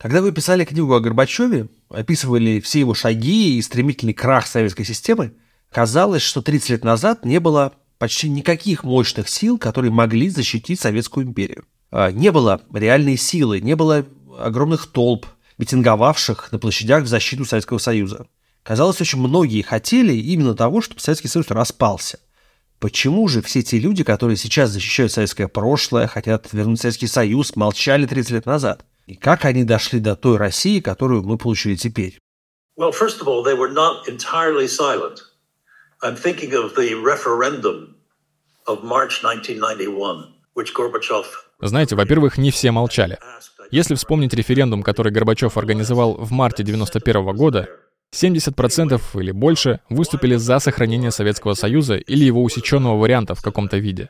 Когда 0.00 0.22
вы 0.22 0.32
писали 0.32 0.64
книгу 0.64 0.94
о 0.94 1.00
Горбачеве, 1.00 1.68
описывали 1.90 2.60
все 2.60 2.80
его 2.80 2.94
шаги 2.94 3.58
и 3.58 3.62
стремительный 3.62 4.14
крах 4.14 4.46
советской 4.46 4.84
системы, 4.84 5.34
казалось, 5.70 6.22
что 6.22 6.40
30 6.40 6.70
лет 6.70 6.84
назад 6.84 7.26
не 7.26 7.38
было 7.38 7.74
почти 7.98 8.30
никаких 8.30 8.82
мощных 8.82 9.28
сил, 9.28 9.58
которые 9.58 9.90
могли 9.90 10.30
защитить 10.30 10.80
Советскую 10.80 11.26
империю. 11.26 11.66
А, 11.90 12.10
не 12.10 12.32
было 12.32 12.62
реальной 12.72 13.18
силы, 13.18 13.60
не 13.60 13.76
было 13.76 14.06
огромных 14.38 14.86
толп, 14.86 15.26
митинговавших 15.58 16.50
на 16.50 16.58
площадях 16.58 17.04
в 17.04 17.06
защиту 17.06 17.44
Советского 17.44 17.76
Союза. 17.76 18.26
Казалось, 18.62 19.02
очень 19.02 19.18
многие 19.18 19.60
хотели 19.60 20.14
именно 20.14 20.54
того, 20.54 20.80
чтобы 20.80 21.02
Советский 21.02 21.28
Союз 21.28 21.50
распался. 21.50 22.20
Почему 22.78 23.28
же 23.28 23.42
все 23.42 23.62
те 23.62 23.78
люди, 23.78 24.02
которые 24.02 24.38
сейчас 24.38 24.70
защищают 24.70 25.12
советское 25.12 25.48
прошлое, 25.48 26.06
хотят 26.06 26.50
вернуть 26.54 26.80
Советский 26.80 27.06
Союз, 27.06 27.54
молчали 27.54 28.06
30 28.06 28.30
лет 28.30 28.46
назад? 28.46 28.86
И 29.10 29.16
как 29.16 29.44
они 29.44 29.64
дошли 29.64 29.98
до 29.98 30.14
той 30.14 30.36
России, 30.36 30.78
которую 30.78 31.24
мы 31.24 31.36
получили 31.36 31.74
теперь? 31.74 32.20
Well, 32.76 32.92
first 32.92 33.20
of 33.20 33.26
all, 33.26 33.42
they 33.42 33.56
were 33.56 33.72
not 33.72 34.06
entirely 34.06 34.68
silent. 34.68 35.18
I'm 36.00 36.14
thinking 36.14 36.52
of 36.54 36.76
the 36.76 36.94
referendum 36.94 37.96
of 38.68 38.84
March 38.84 39.24
1991, 39.24 40.28
which 40.54 40.72
Gorbachev 40.72 41.26
знаете, 41.60 41.96
во-первых, 41.96 42.38
не 42.38 42.52
все 42.52 42.70
молчали. 42.70 43.18
Если 43.72 43.96
вспомнить 43.96 44.32
референдум, 44.32 44.84
который 44.84 45.12
Горбачев 45.12 45.58
организовал 45.58 46.14
в 46.14 46.30
марте 46.30 46.62
91 46.62 47.34
года, 47.34 47.68
70% 48.14 49.00
или 49.14 49.32
больше 49.32 49.80
выступили 49.90 50.36
за 50.36 50.60
сохранение 50.60 51.10
Советского 51.10 51.54
Союза 51.54 51.96
или 51.96 52.24
его 52.24 52.44
усеченного 52.44 52.96
варианта 52.96 53.34
в 53.34 53.42
каком-то 53.42 53.76
виде. 53.76 54.08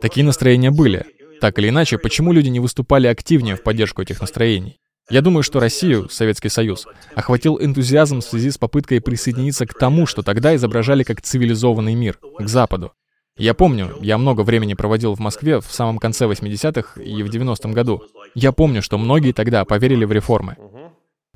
Такие 0.00 0.24
настроения 0.24 0.70
были. 0.70 1.04
Так 1.44 1.58
или 1.58 1.68
иначе, 1.68 1.98
почему 1.98 2.32
люди 2.32 2.48
не 2.48 2.58
выступали 2.58 3.06
активнее 3.06 3.54
в 3.56 3.62
поддержку 3.62 4.00
этих 4.00 4.22
настроений? 4.22 4.78
Я 5.10 5.20
думаю, 5.20 5.42
что 5.42 5.60
Россию, 5.60 6.08
Советский 6.08 6.48
Союз, 6.48 6.86
охватил 7.14 7.58
энтузиазм 7.60 8.20
в 8.20 8.24
связи 8.24 8.50
с 8.50 8.56
попыткой 8.56 9.02
присоединиться 9.02 9.66
к 9.66 9.74
тому, 9.74 10.06
что 10.06 10.22
тогда 10.22 10.56
изображали 10.56 11.02
как 11.02 11.20
цивилизованный 11.20 11.94
мир, 11.94 12.18
к 12.38 12.48
Западу. 12.48 12.94
Я 13.36 13.52
помню, 13.52 13.94
я 14.00 14.16
много 14.16 14.40
времени 14.40 14.72
проводил 14.72 15.14
в 15.14 15.18
Москве 15.18 15.60
в 15.60 15.66
самом 15.66 15.98
конце 15.98 16.24
80-х 16.24 16.98
и 16.98 17.22
в 17.22 17.28
90-м 17.28 17.72
году. 17.72 18.02
Я 18.34 18.52
помню, 18.52 18.80
что 18.80 18.96
многие 18.96 19.32
тогда 19.32 19.66
поверили 19.66 20.06
в 20.06 20.12
реформы. 20.12 20.56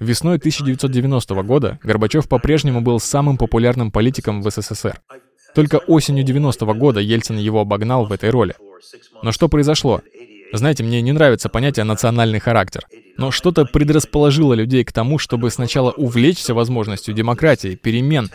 Весной 0.01 0.39
1990 0.39 1.35
года 1.43 1.79
Горбачев 1.83 2.31
по-прежнему 2.31 2.81
был 2.81 2.99
самым 2.99 3.37
популярным 3.37 3.91
политиком 3.91 4.41
в 4.41 4.51
СССР. 4.51 5.03
Только 5.55 5.77
осенью 5.77 6.25
90 6.25 6.65
-го 6.65 6.75
года 6.75 7.01
Ельцин 7.01 7.37
его 7.37 7.61
обогнал 7.61 8.07
в 8.07 8.13
этой 8.13 8.31
роли. 8.31 8.55
Но 9.23 9.33
что 9.33 9.49
произошло? 9.49 10.03
Знаете, 10.53 10.83
мне 10.83 11.03
не 11.03 11.13
нравится 11.13 11.49
понятие 11.49 11.85
«национальный 11.85 12.39
характер». 12.39 12.87
Но 13.19 13.31
что-то 13.31 13.65
предрасположило 13.65 14.55
людей 14.55 14.85
к 14.85 14.93
тому, 14.93 15.19
чтобы 15.19 15.51
сначала 15.51 15.91
увлечься 15.91 16.55
возможностью 16.55 17.13
демократии, 17.13 17.75
перемен, 17.75 18.31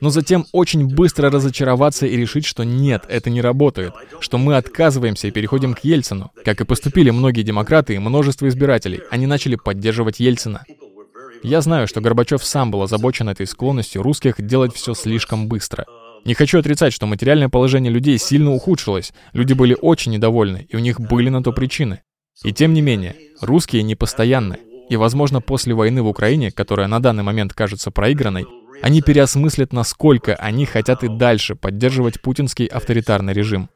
но 0.00 0.10
затем 0.10 0.44
очень 0.52 0.86
быстро 0.86 1.30
разочароваться 1.30 2.04
и 2.06 2.16
решить, 2.16 2.44
что 2.44 2.64
нет, 2.64 3.04
это 3.08 3.30
не 3.30 3.40
работает, 3.40 3.94
что 4.20 4.36
мы 4.36 4.56
отказываемся 4.56 5.28
и 5.28 5.30
переходим 5.30 5.74
к 5.74 5.84
Ельцину. 5.84 6.32
Как 6.44 6.60
и 6.60 6.64
поступили 6.64 7.10
многие 7.10 7.42
демократы 7.42 7.94
и 7.94 7.98
множество 7.98 8.48
избирателей, 8.48 9.02
они 9.10 9.26
начали 9.26 9.54
поддерживать 9.54 10.20
Ельцина. 10.20 10.64
Я 11.42 11.60
знаю, 11.60 11.86
что 11.86 12.00
Горбачев 12.00 12.44
сам 12.44 12.70
был 12.70 12.82
озабочен 12.82 13.28
этой 13.28 13.46
склонностью 13.46 14.02
русских 14.02 14.34
делать 14.38 14.74
все 14.74 14.94
слишком 14.94 15.46
быстро. 15.46 15.86
Не 16.24 16.32
хочу 16.32 16.58
отрицать, 16.58 16.94
что 16.94 17.06
материальное 17.06 17.50
положение 17.50 17.92
людей 17.92 18.16
сильно 18.16 18.50
ухудшилось, 18.50 19.12
люди 19.34 19.52
были 19.52 19.76
очень 19.78 20.12
недовольны, 20.12 20.66
и 20.70 20.76
у 20.76 20.78
них 20.78 20.98
были 20.98 21.28
на 21.28 21.42
то 21.42 21.52
причины. 21.52 22.00
И 22.42 22.52
тем 22.52 22.72
не 22.72 22.80
менее, 22.80 23.14
русские 23.42 23.82
непостоянны, 23.82 24.58
и, 24.88 24.96
возможно, 24.96 25.42
после 25.42 25.74
войны 25.74 26.02
в 26.02 26.08
Украине, 26.08 26.50
которая 26.50 26.88
на 26.88 27.00
данный 27.00 27.22
момент 27.22 27.52
кажется 27.52 27.90
проигранной, 27.90 28.46
они 28.80 29.02
переосмыслят, 29.02 29.74
насколько 29.74 30.34
они 30.36 30.64
хотят 30.64 31.04
и 31.04 31.08
дальше 31.08 31.56
поддерживать 31.56 32.22
путинский 32.22 32.66
авторитарный 32.66 33.34
режим. 33.34 33.68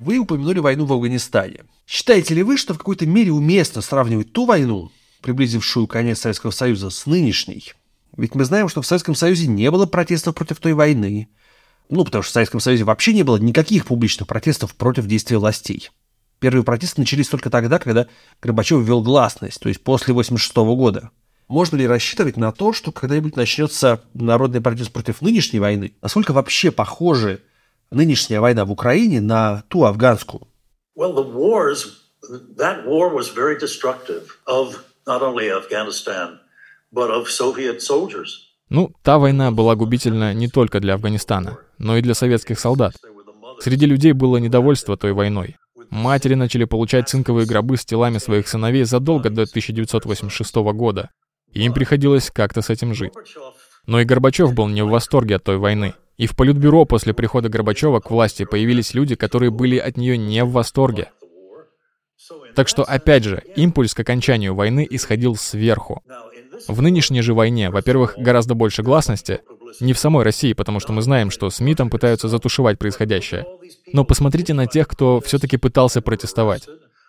Вы 0.00 0.18
упомянули 0.18 0.58
войну 0.60 0.86
в 0.86 0.92
Афганистане. 0.94 1.64
Считаете 1.86 2.34
ли 2.34 2.42
вы, 2.42 2.56
что 2.56 2.72
в 2.72 2.78
какой-то 2.78 3.06
мере 3.06 3.32
уместно 3.32 3.82
сравнивать 3.82 4.32
ту 4.32 4.46
войну, 4.46 4.90
приблизившую 5.24 5.86
конец 5.86 6.20
Советского 6.20 6.50
Союза, 6.50 6.90
с 6.90 7.06
нынешней? 7.06 7.72
Ведь 8.16 8.34
мы 8.34 8.44
знаем, 8.44 8.68
что 8.68 8.82
в 8.82 8.86
Советском 8.86 9.14
Союзе 9.14 9.46
не 9.46 9.70
было 9.70 9.86
протестов 9.86 10.34
против 10.34 10.58
той 10.58 10.74
войны. 10.74 11.28
Ну, 11.88 12.04
потому 12.04 12.22
что 12.22 12.30
в 12.30 12.34
Советском 12.34 12.60
Союзе 12.60 12.84
вообще 12.84 13.14
не 13.14 13.22
было 13.22 13.38
никаких 13.38 13.86
публичных 13.86 14.28
протестов 14.28 14.74
против 14.74 15.06
действий 15.06 15.38
властей. 15.38 15.90
Первые 16.40 16.62
протесты 16.62 17.00
начались 17.00 17.28
только 17.28 17.48
тогда, 17.48 17.78
когда 17.78 18.06
Горбачев 18.42 18.82
ввел 18.82 19.02
гласность, 19.02 19.60
то 19.60 19.68
есть 19.70 19.82
после 19.82 20.12
1986 20.12 20.56
года. 20.76 21.10
Можно 21.48 21.76
ли 21.76 21.86
рассчитывать 21.86 22.36
на 22.36 22.52
то, 22.52 22.74
что 22.74 22.92
когда-нибудь 22.92 23.36
начнется 23.36 24.02
народный 24.12 24.60
протест 24.60 24.92
против 24.92 25.22
нынешней 25.22 25.58
войны? 25.58 25.94
Насколько 26.02 26.34
вообще 26.34 26.70
похожи 26.70 27.42
нынешняя 27.90 28.40
война 28.40 28.66
в 28.66 28.72
Украине 28.72 29.22
на 29.22 29.64
ту 29.68 29.84
афганскую? 29.84 30.46
Well, 30.94 31.14
the 31.14 31.24
wars, 31.24 31.86
that 32.56 32.86
war 32.86 33.08
was 33.08 33.30
very 33.34 33.58
destructive 33.58 34.38
of 34.46 34.84
not 35.06 35.22
only 35.22 35.50
Afghanistan, 35.50 36.38
but 36.92 37.10
of 37.10 37.28
Soviet 37.28 37.80
soldiers. 37.80 38.44
Ну, 38.70 38.92
та 39.02 39.18
война 39.18 39.50
была 39.50 39.76
губительна 39.76 40.32
не 40.34 40.48
только 40.48 40.80
для 40.80 40.94
Афганистана, 40.94 41.58
но 41.78 41.96
и 41.96 42.02
для 42.02 42.14
советских 42.14 42.58
солдат. 42.58 42.94
Среди 43.60 43.86
людей 43.86 44.12
было 44.12 44.38
недовольство 44.38 44.96
той 44.96 45.12
войной. 45.12 45.56
Матери 45.90 46.34
начали 46.34 46.64
получать 46.64 47.08
цинковые 47.08 47.46
гробы 47.46 47.76
с 47.76 47.84
телами 47.84 48.18
своих 48.18 48.48
сыновей 48.48 48.84
задолго 48.84 49.30
до 49.30 49.42
1986 49.42 50.54
года, 50.72 51.10
и 51.52 51.62
им 51.62 51.72
приходилось 51.72 52.30
как-то 52.30 52.62
с 52.62 52.70
этим 52.70 52.94
жить. 52.94 53.12
Но 53.86 54.00
и 54.00 54.04
Горбачев 54.04 54.54
был 54.54 54.66
не 54.68 54.82
в 54.82 54.88
восторге 54.88 55.36
от 55.36 55.44
той 55.44 55.58
войны. 55.58 55.94
И 56.16 56.26
в 56.26 56.36
Политбюро 56.36 56.84
после 56.84 57.12
прихода 57.12 57.48
Горбачева 57.48 58.00
к 58.00 58.10
власти 58.10 58.44
появились 58.44 58.94
люди, 58.94 59.14
которые 59.14 59.50
были 59.50 59.76
от 59.76 59.96
нее 59.96 60.16
не 60.16 60.44
в 60.44 60.52
восторге. 60.52 61.10
Так 62.54 62.68
что, 62.68 62.84
опять 62.84 63.24
же, 63.24 63.42
импульс 63.56 63.94
к 63.94 64.00
окончанию 64.00 64.54
войны 64.54 64.86
исходил 64.88 65.36
сверху. 65.36 66.02
В 66.68 66.82
нынешней 66.82 67.20
же 67.20 67.34
войне, 67.34 67.70
во-первых, 67.70 68.14
гораздо 68.16 68.54
больше 68.54 68.82
гласности, 68.82 69.40
не 69.80 69.92
в 69.92 69.98
самой 69.98 70.24
России, 70.24 70.52
потому 70.52 70.78
что 70.78 70.92
мы 70.92 71.02
знаем, 71.02 71.30
что 71.30 71.50
СМИ 71.50 71.74
там 71.74 71.90
пытаются 71.90 72.28
затушевать 72.28 72.78
происходящее. 72.78 73.44
Но 73.92 74.04
посмотрите 74.04 74.54
на 74.54 74.66
тех, 74.66 74.86
кто 74.86 75.20
все-таки 75.20 75.56
пытался 75.56 76.00
протестовать. 76.00 76.68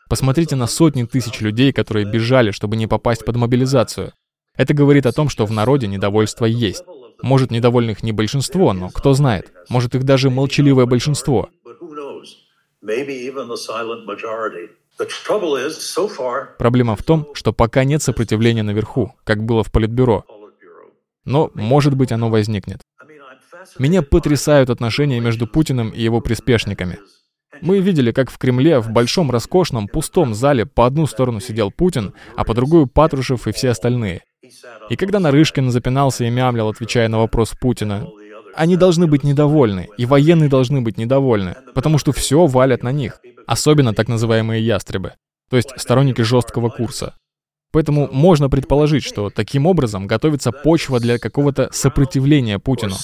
Посмотрите 0.10 0.56
на 0.56 0.68
сотни 0.68 1.04
тысяч 1.04 1.42
людей, 1.42 1.72
которые 1.74 2.06
бежали, 2.06 2.52
чтобы 2.52 2.76
не 2.76 2.88
попасть 2.88 3.24
под 3.26 3.36
мобилизацию. 3.36 4.14
Это 4.56 4.74
говорит 4.74 5.06
о 5.06 5.12
том, 5.12 5.30
что 5.30 5.46
в 5.46 5.52
народе 5.52 5.88
недовольство 5.88 6.46
есть. 6.46 6.84
Может, 7.22 7.52
недовольных 7.52 8.04
не 8.04 8.12
большинство, 8.12 8.74
но 8.74 8.90
кто 8.90 9.14
знает, 9.14 9.52
может 9.70 9.96
их 9.96 10.04
даже 10.04 10.30
молчаливое 10.30 10.86
большинство. 10.86 11.50
Проблема 16.58 16.96
в 16.96 17.04
том, 17.04 17.28
что 17.34 17.54
пока 17.54 17.84
нет 17.84 18.02
сопротивления 18.02 18.64
наверху, 18.64 19.14
как 19.24 19.44
было 19.44 19.64
в 19.64 19.72
Политбюро. 19.72 20.26
Но, 21.26 21.52
может 21.54 21.96
быть, 21.96 22.12
оно 22.12 22.30
возникнет. 22.30 22.82
Меня 23.80 24.02
потрясают 24.02 24.70
отношения 24.70 25.20
между 25.20 25.48
Путиным 25.48 25.90
и 25.90 26.02
его 26.02 26.22
приспешниками. 26.22 27.00
Мы 27.62 27.80
видели, 27.80 28.12
как 28.12 28.30
в 28.30 28.38
Кремле 28.38 28.80
в 28.80 28.90
большом, 28.90 29.32
роскошном, 29.32 29.88
пустом 29.88 30.34
зале 30.34 30.66
по 30.66 30.86
одну 30.86 31.08
сторону 31.08 31.40
сидел 31.40 31.72
Путин, 31.72 32.14
а 32.36 32.44
по 32.44 32.54
другую 32.54 32.88
Патрушев 32.88 33.48
и 33.48 33.52
все 33.52 33.70
остальные. 33.70 34.22
И 34.90 34.96
когда 34.96 35.20
Нарышкин 35.20 35.72
запинался 35.72 36.26
и 36.26 36.30
мямлил, 36.30 36.70
отвечая 36.70 37.08
на 37.08 37.18
вопрос 37.20 37.54
Путина, 37.60 38.08
они 38.56 38.78
должны 38.78 39.08
быть 39.08 39.24
недовольны, 39.24 39.90
и 39.98 40.06
военные 40.06 40.50
должны 40.50 40.82
быть 40.82 40.98
недовольны, 40.98 41.56
потому 41.74 41.98
что 41.98 42.12
все 42.12 42.46
валят 42.46 42.84
на 42.84 42.92
них, 42.92 43.20
особенно 43.46 43.94
так 43.94 44.08
называемые 44.08 44.66
ястребы, 44.66 45.14
то 45.50 45.58
есть 45.58 45.70
сторонники 45.78 46.22
жесткого 46.22 46.70
курса. 46.70 47.16
Поэтому 47.72 48.08
можно 48.12 48.50
предположить, 48.50 49.04
что 49.04 49.30
таким 49.30 49.66
образом 49.66 50.08
готовится 50.08 50.52
почва 50.54 51.00
для 51.00 51.20
какого-то 51.20 51.70
сопротивления 51.74 52.58
Путину. 52.58 52.96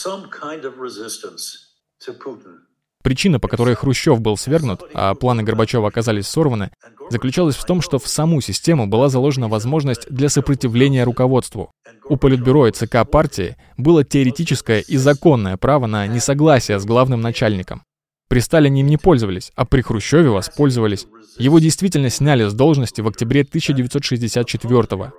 Причина, 3.03 3.39
по 3.39 3.48
которой 3.48 3.75
Хрущев 3.75 4.22
был 4.22 4.38
свергнут, 4.38 4.84
а 4.93 5.13
планы 5.15 5.43
Горбачева 5.43 5.88
оказались 5.88 6.27
сорваны, 6.27 6.72
заключалась 7.12 7.56
в 7.56 7.65
том, 7.65 7.82
что 7.82 8.00
в 8.00 8.08
саму 8.08 8.41
систему 8.41 8.88
была 8.88 9.10
заложена 9.10 9.48
возможность 9.48 10.10
для 10.10 10.30
сопротивления 10.30 11.03
руководству. 11.03 11.72
У 12.10 12.18
Политбюро 12.18 12.68
и 12.68 12.72
ЦК 12.72 13.10
партии 13.10 13.56
было 13.77 14.03
теоретическое 14.03 14.80
и 14.80 14.98
законное 14.98 15.58
право 15.58 15.86
на 15.86 16.08
несогласие 16.08 16.80
с 16.80 16.86
главным 16.86 17.22
начальником. 17.22 17.84
При 18.27 18.39
Сталине 18.39 18.82
им 18.82 18.88
не 18.88 18.98
пользовались, 18.98 19.51
а 19.56 19.65
при 19.65 19.82
Хрущеве 19.82 20.30
воспользовались. 20.30 21.06
Его 21.38 21.60
действительно 21.60 22.10
сняли 22.10 22.48
с 22.48 22.53
должности 22.53 23.01
в 23.01 23.08
октябре 23.08 23.41
1964 23.41 24.72
года. 24.72 25.12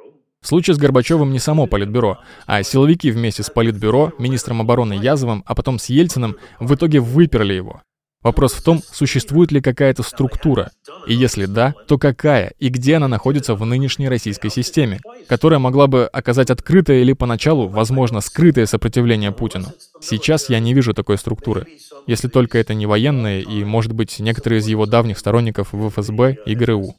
В 0.42 0.48
случае 0.48 0.74
с 0.74 0.78
Горбачевым 0.78 1.30
не 1.32 1.38
само 1.38 1.66
Политбюро, 1.66 2.18
а 2.46 2.64
силовики 2.64 3.12
вместе 3.12 3.44
с 3.44 3.50
Политбюро, 3.50 4.12
министром 4.18 4.60
обороны 4.60 4.94
Язовым, 4.94 5.44
а 5.46 5.54
потом 5.54 5.78
с 5.78 5.86
Ельциным 5.86 6.36
в 6.58 6.74
итоге 6.74 6.98
выперли 6.98 7.52
его. 7.52 7.80
Вопрос 8.22 8.52
в 8.52 8.62
том, 8.62 8.82
существует 8.92 9.50
ли 9.50 9.60
какая-то 9.60 10.02
структура, 10.04 10.70
и 11.06 11.14
если 11.14 11.46
да, 11.46 11.74
то 11.88 11.98
какая 11.98 12.52
и 12.60 12.68
где 12.68 12.96
она 12.96 13.08
находится 13.08 13.54
в 13.54 13.66
нынешней 13.66 14.08
российской 14.08 14.48
системе, 14.48 15.00
которая 15.26 15.58
могла 15.58 15.88
бы 15.88 16.06
оказать 16.06 16.50
открытое 16.50 17.00
или 17.00 17.14
поначалу, 17.14 17.66
возможно, 17.66 18.20
скрытое 18.20 18.66
сопротивление 18.66 19.32
Путину. 19.32 19.72
Сейчас 20.00 20.48
я 20.48 20.60
не 20.60 20.72
вижу 20.72 20.94
такой 20.94 21.18
структуры, 21.18 21.66
если 22.06 22.28
только 22.28 22.58
это 22.58 22.74
не 22.74 22.86
военные 22.86 23.42
и, 23.42 23.64
может 23.64 23.92
быть, 23.92 24.20
некоторые 24.20 24.60
из 24.60 24.68
его 24.68 24.86
давних 24.86 25.18
сторонников 25.18 25.72
в 25.72 25.88
ФСБ 25.90 26.38
и 26.46 26.54
ГРУ. 26.54 26.94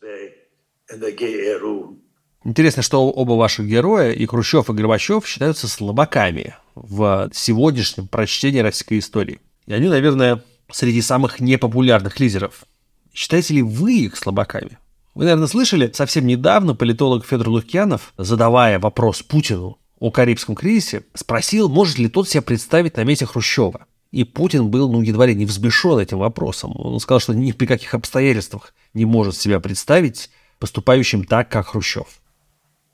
Интересно, 2.45 2.83
что 2.83 3.09
оба 3.09 3.33
ваших 3.33 3.67
героя, 3.67 4.11
и 4.11 4.25
Хрущев, 4.25 4.69
и 4.69 4.73
Горбачев, 4.73 5.25
считаются 5.25 5.69
слабаками 5.69 6.55
в 6.75 7.29
сегодняшнем 7.31 8.07
прочтении 8.07 8.59
российской 8.59 8.99
истории. 8.99 9.39
И 9.65 9.73
они, 9.73 9.87
наверное, 9.87 10.43
среди 10.73 11.01
самых 11.01 11.39
непопулярных 11.39 12.19
лидеров. 12.19 12.65
Считаете 13.13 13.53
ли 13.53 13.61
вы 13.61 13.93
их 13.99 14.17
слабаками? 14.17 14.79
Вы, 15.13 15.25
наверное, 15.25 15.47
слышали, 15.47 15.91
совсем 15.93 16.25
недавно 16.25 16.73
политолог 16.73 17.25
Федор 17.25 17.49
Лукьянов, 17.49 18.13
задавая 18.17 18.79
вопрос 18.79 19.21
Путину 19.21 19.77
о 19.99 20.09
Карибском 20.09 20.55
кризисе, 20.55 21.05
спросил, 21.13 21.69
может 21.69 21.99
ли 21.99 22.09
тот 22.09 22.27
себя 22.27 22.41
представить 22.41 22.97
на 22.97 23.03
месте 23.03 23.25
Хрущева. 23.25 23.85
И 24.11 24.23
Путин 24.23 24.69
был, 24.69 24.91
ну, 24.91 25.01
едва 25.01 25.27
ли 25.27 25.35
не 25.35 25.45
взбешен 25.45 25.99
этим 25.99 26.19
вопросом. 26.19 26.73
Он 26.75 26.99
сказал, 26.99 27.19
что 27.19 27.33
ни 27.33 27.51
при 27.51 27.65
каких 27.67 27.93
обстоятельствах 27.93 28.73
не 28.93 29.05
может 29.05 29.35
себя 29.35 29.59
представить 29.59 30.29
поступающим 30.59 31.23
так, 31.23 31.49
как 31.49 31.67
Хрущев. 31.67 32.07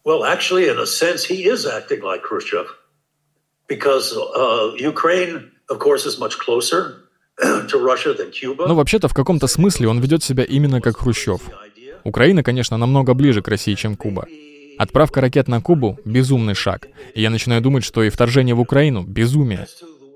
Well, 0.05 0.23
actually, 0.23 0.67
in 0.69 0.77
a 0.79 0.85
sense, 0.85 1.25
he 1.25 1.45
is 1.45 1.65
acting 1.65 2.01
like 2.01 2.21
Khrushchev. 2.23 2.67
Because 3.67 4.13
uh, 4.15 4.73
Ukraine, 4.75 5.51
of 5.69 5.79
course, 5.79 6.05
is 6.05 6.19
much 6.19 6.39
closer 6.39 7.08
ну, 7.41 8.75
вообще-то, 8.75 9.07
в 9.07 9.13
каком-то 9.13 9.47
смысле 9.47 9.87
он 9.87 9.99
ведет 9.99 10.23
себя 10.23 10.43
именно 10.43 10.81
как 10.81 10.97
Хрущев. 10.97 11.41
Украина, 12.03 12.43
конечно, 12.43 12.77
намного 12.77 13.13
ближе 13.13 13.41
к 13.41 13.47
России, 13.47 13.75
чем 13.75 13.95
Куба. 13.95 14.25
Отправка 14.77 15.21
ракет 15.21 15.47
на 15.47 15.61
Кубу— 15.61 15.99
безумный 16.05 16.53
шаг. 16.53 16.87
И 17.13 17.21
я 17.21 17.29
начинаю 17.29 17.61
думать, 17.61 17.83
что 17.83 18.03
и 18.03 18.09
вторжение 18.09 18.55
в 18.55 18.61
Украину— 18.61 19.03
безумие. 19.07 19.67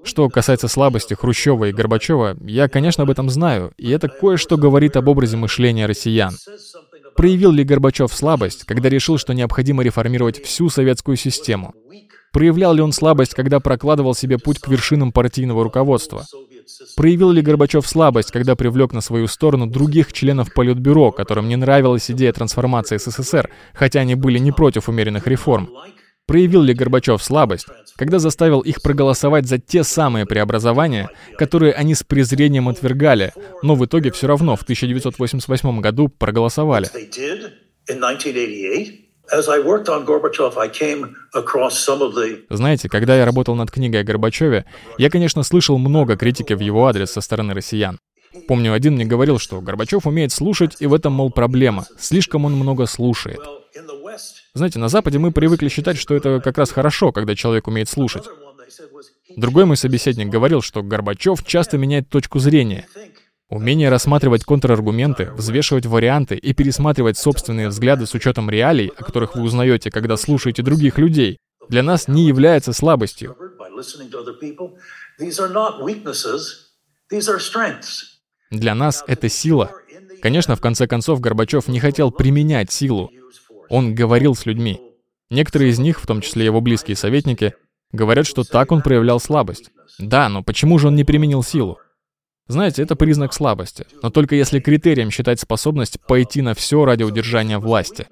Что 0.03 0.29
касается 0.29 0.67
слабости 0.67 1.13
Хрущева 1.13 1.65
и 1.65 1.71
Горбачева, 1.71 2.37
я, 2.45 2.67
конечно, 2.67 3.03
об 3.03 3.09
этом 3.09 3.29
знаю, 3.29 3.71
и 3.77 3.89
это 3.89 4.09
кое-что 4.09 4.57
говорит 4.57 4.97
об 4.97 5.07
образе 5.07 5.37
мышления 5.37 5.85
россиян. 5.85 6.35
Проявил 7.15 7.51
ли 7.51 7.63
Горбачев 7.63 8.13
слабость, 8.13 8.65
когда 8.65 8.89
решил, 8.89 9.17
что 9.17 9.33
необходимо 9.33 9.83
реформировать 9.83 10.43
всю 10.43 10.69
советскую 10.69 11.15
систему? 11.15 11.73
Проявлял 12.33 12.73
ли 12.73 12.81
он 12.81 12.91
слабость, 12.91 13.35
когда 13.35 13.59
прокладывал 13.59 14.15
себе 14.15 14.39
путь 14.39 14.59
к 14.59 14.67
вершинам 14.67 15.11
партийного 15.11 15.63
руководства? 15.63 16.25
Проявил 16.95 17.31
ли 17.31 17.41
Горбачев 17.41 17.87
слабость, 17.87 18.31
когда 18.31 18.55
привлек 18.55 18.93
на 18.93 19.01
свою 19.01 19.27
сторону 19.27 19.67
других 19.67 20.13
членов 20.13 20.53
Политбюро, 20.53 21.11
которым 21.11 21.47
не 21.47 21.55
нравилась 21.55 22.09
идея 22.11 22.33
трансформации 22.33 22.97
СССР, 22.97 23.49
хотя 23.73 24.01
они 24.01 24.15
были 24.15 24.39
не 24.39 24.51
против 24.51 24.89
умеренных 24.89 25.27
реформ? 25.27 25.69
Проявил 26.25 26.61
ли 26.61 26.73
Горбачев 26.73 27.21
слабость, 27.21 27.67
когда 27.97 28.17
заставил 28.17 28.61
их 28.61 28.81
проголосовать 28.81 29.45
за 29.45 29.57
те 29.57 29.83
самые 29.83 30.25
преобразования, 30.25 31.09
которые 31.37 31.73
они 31.73 31.95
с 31.95 32.03
презрением 32.03 32.69
отвергали, 32.69 33.33
но 33.61 33.75
в 33.75 33.85
итоге 33.85 34.11
все 34.11 34.27
равно 34.27 34.55
в 34.55 34.63
1988 34.63 35.81
году 35.81 36.07
проголосовали? 36.07 36.87
Знаете, 42.49 42.89
когда 42.89 43.15
я 43.17 43.25
работал 43.25 43.55
над 43.55 43.71
книгой 43.71 44.01
о 44.01 44.03
Горбачеве, 44.03 44.65
я, 44.97 45.09
конечно, 45.09 45.43
слышал 45.43 45.77
много 45.77 46.17
критики 46.17 46.53
в 46.53 46.59
его 46.59 46.85
адрес 46.87 47.11
со 47.11 47.21
стороны 47.21 47.53
россиян. 47.53 47.99
Помню, 48.47 48.73
один 48.73 48.95
мне 48.95 49.05
говорил, 49.05 49.37
что 49.39 49.61
Горбачев 49.61 50.07
умеет 50.07 50.31
слушать, 50.31 50.77
и 50.79 50.87
в 50.87 50.93
этом, 50.93 51.13
мол, 51.13 51.31
проблема. 51.31 51.85
Слишком 51.99 52.45
он 52.45 52.53
много 52.53 52.85
слушает. 52.85 53.39
Знаете, 54.53 54.79
на 54.79 54.89
Западе 54.89 55.19
мы 55.19 55.31
привыкли 55.31 55.69
считать, 55.69 55.97
что 55.97 56.15
это 56.15 56.39
как 56.39 56.57
раз 56.57 56.71
хорошо, 56.71 57.11
когда 57.11 57.35
человек 57.35 57.67
умеет 57.67 57.89
слушать. 57.89 58.25
Другой 59.35 59.65
мой 59.65 59.77
собеседник 59.77 60.29
говорил, 60.29 60.61
что 60.61 60.83
Горбачев 60.83 61.43
часто 61.45 61.77
меняет 61.77 62.09
точку 62.09 62.39
зрения. 62.39 62.87
Умение 63.53 63.89
рассматривать 63.89 64.43
контраргументы, 64.45 65.29
взвешивать 65.33 65.85
варианты 65.85 66.35
и 66.35 66.53
пересматривать 66.53 67.19
собственные 67.19 67.67
взгляды 67.67 68.07
с 68.07 68.15
учетом 68.15 68.49
реалий, 68.49 68.87
о 68.87 69.03
которых 69.03 69.35
вы 69.35 69.43
узнаете, 69.43 69.91
когда 69.91 70.17
слушаете 70.17 70.63
других 70.63 70.97
людей, 70.97 71.37
для 71.69 71.83
нас 71.83 72.07
не 72.07 72.25
является 72.25 72.73
слабостью. 72.73 73.37
Для 78.49 78.73
нас 78.73 79.03
это 79.05 79.29
сила. 79.29 79.71
Конечно, 80.23 80.55
в 80.55 80.59
конце 80.59 80.87
концов, 80.87 81.19
Горбачев 81.19 81.67
не 81.67 81.79
хотел 81.79 82.09
применять 82.09 82.71
силу. 82.71 83.11
Он 83.69 83.93
говорил 83.93 84.33
с 84.33 84.47
людьми. 84.47 84.81
Некоторые 85.29 85.69
из 85.69 85.77
них, 85.77 86.01
в 86.01 86.07
том 86.07 86.21
числе 86.21 86.45
его 86.45 86.59
близкие 86.59 86.97
советники, 86.97 87.53
говорят, 87.91 88.25
что 88.25 88.43
так 88.45 88.71
он 88.71 88.81
проявлял 88.81 89.19
слабость. 89.19 89.69
Да, 89.99 90.27
но 90.27 90.41
почему 90.41 90.79
же 90.79 90.87
он 90.87 90.95
не 90.95 91.03
применил 91.03 91.43
силу? 91.43 91.77
Знаете, 92.47 92.83
это 92.83 92.95
признак 92.95 93.33
слабости, 93.33 93.85
но 94.01 94.09
только 94.09 94.35
если 94.35 94.59
критерием 94.59 95.11
считать 95.11 95.39
способность 95.39 95.97
пойти 96.07 96.41
на 96.41 96.53
все 96.53 96.83
ради 96.83 97.03
удержания 97.03 97.57
власти. 97.57 98.07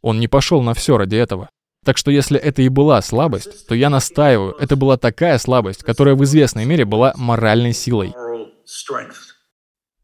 Он 0.00 0.18
не 0.18 0.28
пошел 0.28 0.62
на 0.62 0.72
все 0.72 0.96
ради 0.96 1.16
этого. 1.16 1.50
Так 1.84 1.98
что 1.98 2.10
если 2.10 2.40
это 2.40 2.62
и 2.62 2.70
была 2.70 3.02
слабость, 3.02 3.66
то 3.66 3.74
я 3.74 3.90
настаиваю, 3.90 4.56
это 4.58 4.74
была 4.74 4.96
такая 4.96 5.36
слабость, 5.36 5.82
которая 5.82 6.14
в 6.14 6.24
известной 6.24 6.64
мере 6.64 6.86
была 6.86 7.12
моральной 7.16 7.74
силой. 7.74 8.14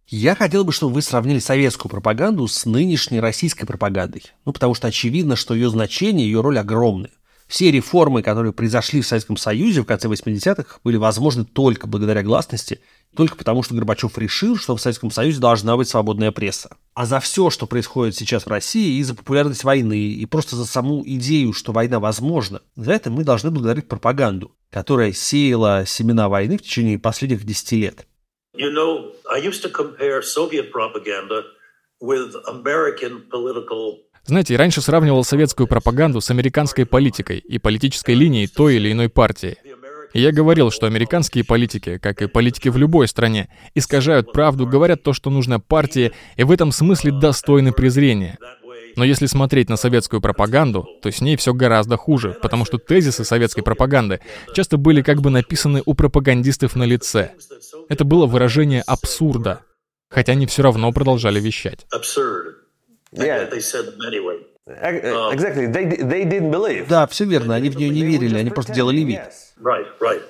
Я 0.06 0.34
хотел 0.34 0.64
бы, 0.64 0.72
чтобы 0.72 0.94
вы 0.94 1.02
сравнили 1.02 1.38
советскую 1.38 1.88
пропаганду 1.88 2.46
с 2.48 2.66
нынешней 2.66 3.20
российской 3.20 3.64
пропагандой. 3.64 4.24
Ну, 4.44 4.52
потому 4.52 4.74
что 4.74 4.88
очевидно, 4.88 5.36
что 5.36 5.54
ее 5.54 5.70
значение, 5.70 6.26
ее 6.26 6.40
роль 6.42 6.58
огромны. 6.58 7.10
Все 7.50 7.72
реформы, 7.72 8.22
которые 8.22 8.52
произошли 8.52 9.00
в 9.00 9.06
Советском 9.08 9.36
Союзе 9.36 9.82
в 9.82 9.84
конце 9.84 10.06
80-х, 10.06 10.78
были 10.84 10.96
возможны 10.96 11.44
только 11.44 11.88
благодаря 11.88 12.22
гласности 12.22 12.80
только 13.16 13.34
потому, 13.34 13.64
что 13.64 13.74
Горбачев 13.74 14.16
решил, 14.18 14.56
что 14.56 14.76
в 14.76 14.80
Советском 14.80 15.10
Союзе 15.10 15.40
должна 15.40 15.76
быть 15.76 15.88
свободная 15.88 16.30
пресса. 16.30 16.76
А 16.94 17.06
за 17.06 17.18
все, 17.18 17.50
что 17.50 17.66
происходит 17.66 18.14
сейчас 18.14 18.46
в 18.46 18.48
России, 18.48 18.98
и 18.98 19.02
за 19.02 19.16
популярность 19.16 19.64
войны, 19.64 19.98
и 19.98 20.24
просто 20.26 20.54
за 20.54 20.64
саму 20.64 21.02
идею, 21.04 21.52
что 21.52 21.72
война 21.72 21.98
возможна, 21.98 22.62
за 22.76 22.92
это 22.92 23.10
мы 23.10 23.24
должны 23.24 23.50
благодарить 23.50 23.88
пропаганду, 23.88 24.52
которая 24.70 25.12
сеяла 25.12 25.84
семена 25.86 26.28
войны 26.28 26.56
в 26.56 26.62
течение 26.62 27.00
последних 27.00 27.42
десяти 27.42 27.78
лет. 27.78 28.06
You 28.56 28.72
know, 28.72 29.12
I 29.28 29.40
used 29.44 29.64
to 29.64 29.72
compare 29.72 30.22
Soviet 30.22 30.70
propaganda 30.70 31.42
with 32.00 32.36
American 32.46 33.28
political 33.28 34.04
знаете, 34.24 34.56
раньше 34.56 34.80
сравнивал 34.80 35.24
советскую 35.24 35.66
пропаганду 35.66 36.20
с 36.20 36.30
американской 36.30 36.86
политикой 36.86 37.38
и 37.38 37.58
политической 37.58 38.14
линией 38.14 38.46
той 38.46 38.76
или 38.76 38.92
иной 38.92 39.08
партии. 39.08 39.56
И 40.12 40.20
я 40.20 40.32
говорил, 40.32 40.70
что 40.70 40.86
американские 40.86 41.44
политики, 41.44 41.98
как 41.98 42.20
и 42.22 42.26
политики 42.26 42.68
в 42.68 42.76
любой 42.76 43.06
стране, 43.06 43.48
искажают 43.74 44.32
правду, 44.32 44.66
говорят 44.66 45.02
то, 45.02 45.12
что 45.12 45.30
нужно 45.30 45.60
партии, 45.60 46.12
и 46.36 46.42
в 46.42 46.50
этом 46.50 46.72
смысле 46.72 47.12
достойны 47.12 47.72
презрения. 47.72 48.38
Но 48.96 49.04
если 49.04 49.26
смотреть 49.26 49.68
на 49.68 49.76
советскую 49.76 50.20
пропаганду, 50.20 50.86
то 51.00 51.10
с 51.10 51.20
ней 51.20 51.36
все 51.36 51.54
гораздо 51.54 51.96
хуже, 51.96 52.36
потому 52.42 52.64
что 52.64 52.78
тезисы 52.78 53.24
советской 53.24 53.62
пропаганды 53.62 54.20
часто 54.52 54.78
были 54.78 55.02
как 55.02 55.20
бы 55.20 55.30
написаны 55.30 55.82
у 55.86 55.94
пропагандистов 55.94 56.74
на 56.74 56.82
лице. 56.82 57.32
Это 57.88 58.04
было 58.04 58.26
выражение 58.26 58.82
абсурда, 58.82 59.62
хотя 60.08 60.32
они 60.32 60.46
все 60.46 60.62
равно 60.62 60.92
продолжали 60.92 61.40
вещать. 61.40 61.86
Yeah. 63.12 63.48
Um, 64.66 65.32
exactly. 65.32 65.66
They, 65.66 65.84
they 65.86 66.24
didn't 66.24 66.50
believe. 66.50 66.86
Да, 66.88 67.06
все 67.06 67.24
верно. 67.24 67.54
Они 67.54 67.70
в 67.70 67.76
нее 67.76 67.88
не 67.88 68.02
верили, 68.02 68.38
они 68.38 68.50
просто 68.50 68.72
делали 68.72 69.00
вид. 69.00 69.20
Right, 69.60 69.86
right. 70.00 70.22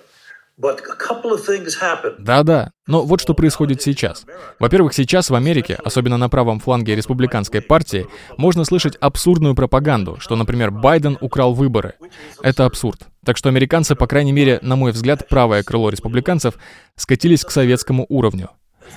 Да-да, 2.18 2.72
но 2.86 3.02
вот 3.02 3.22
что 3.22 3.32
происходит 3.32 3.80
сейчас. 3.80 4.26
Во-первых, 4.58 4.92
сейчас 4.92 5.30
в 5.30 5.34
Америке, 5.34 5.78
особенно 5.82 6.18
на 6.18 6.28
правом 6.28 6.60
фланге 6.60 6.94
республиканской 6.94 7.62
партии, 7.62 8.06
можно 8.36 8.64
слышать 8.64 8.96
абсурдную 9.00 9.54
пропаганду, 9.54 10.18
что, 10.20 10.36
например, 10.36 10.70
Байден 10.70 11.16
украл 11.22 11.54
выборы. 11.54 11.94
Это 12.42 12.66
абсурд. 12.66 13.06
Так 13.24 13.38
что 13.38 13.48
американцы, 13.48 13.94
по 13.94 14.06
крайней 14.06 14.32
мере, 14.32 14.58
на 14.60 14.76
мой 14.76 14.92
взгляд, 14.92 15.28
правое 15.28 15.62
крыло 15.62 15.88
республиканцев, 15.88 16.54
скатились 16.94 17.44
к 17.44 17.50
советскому 17.50 18.04
уровню. 18.10 18.50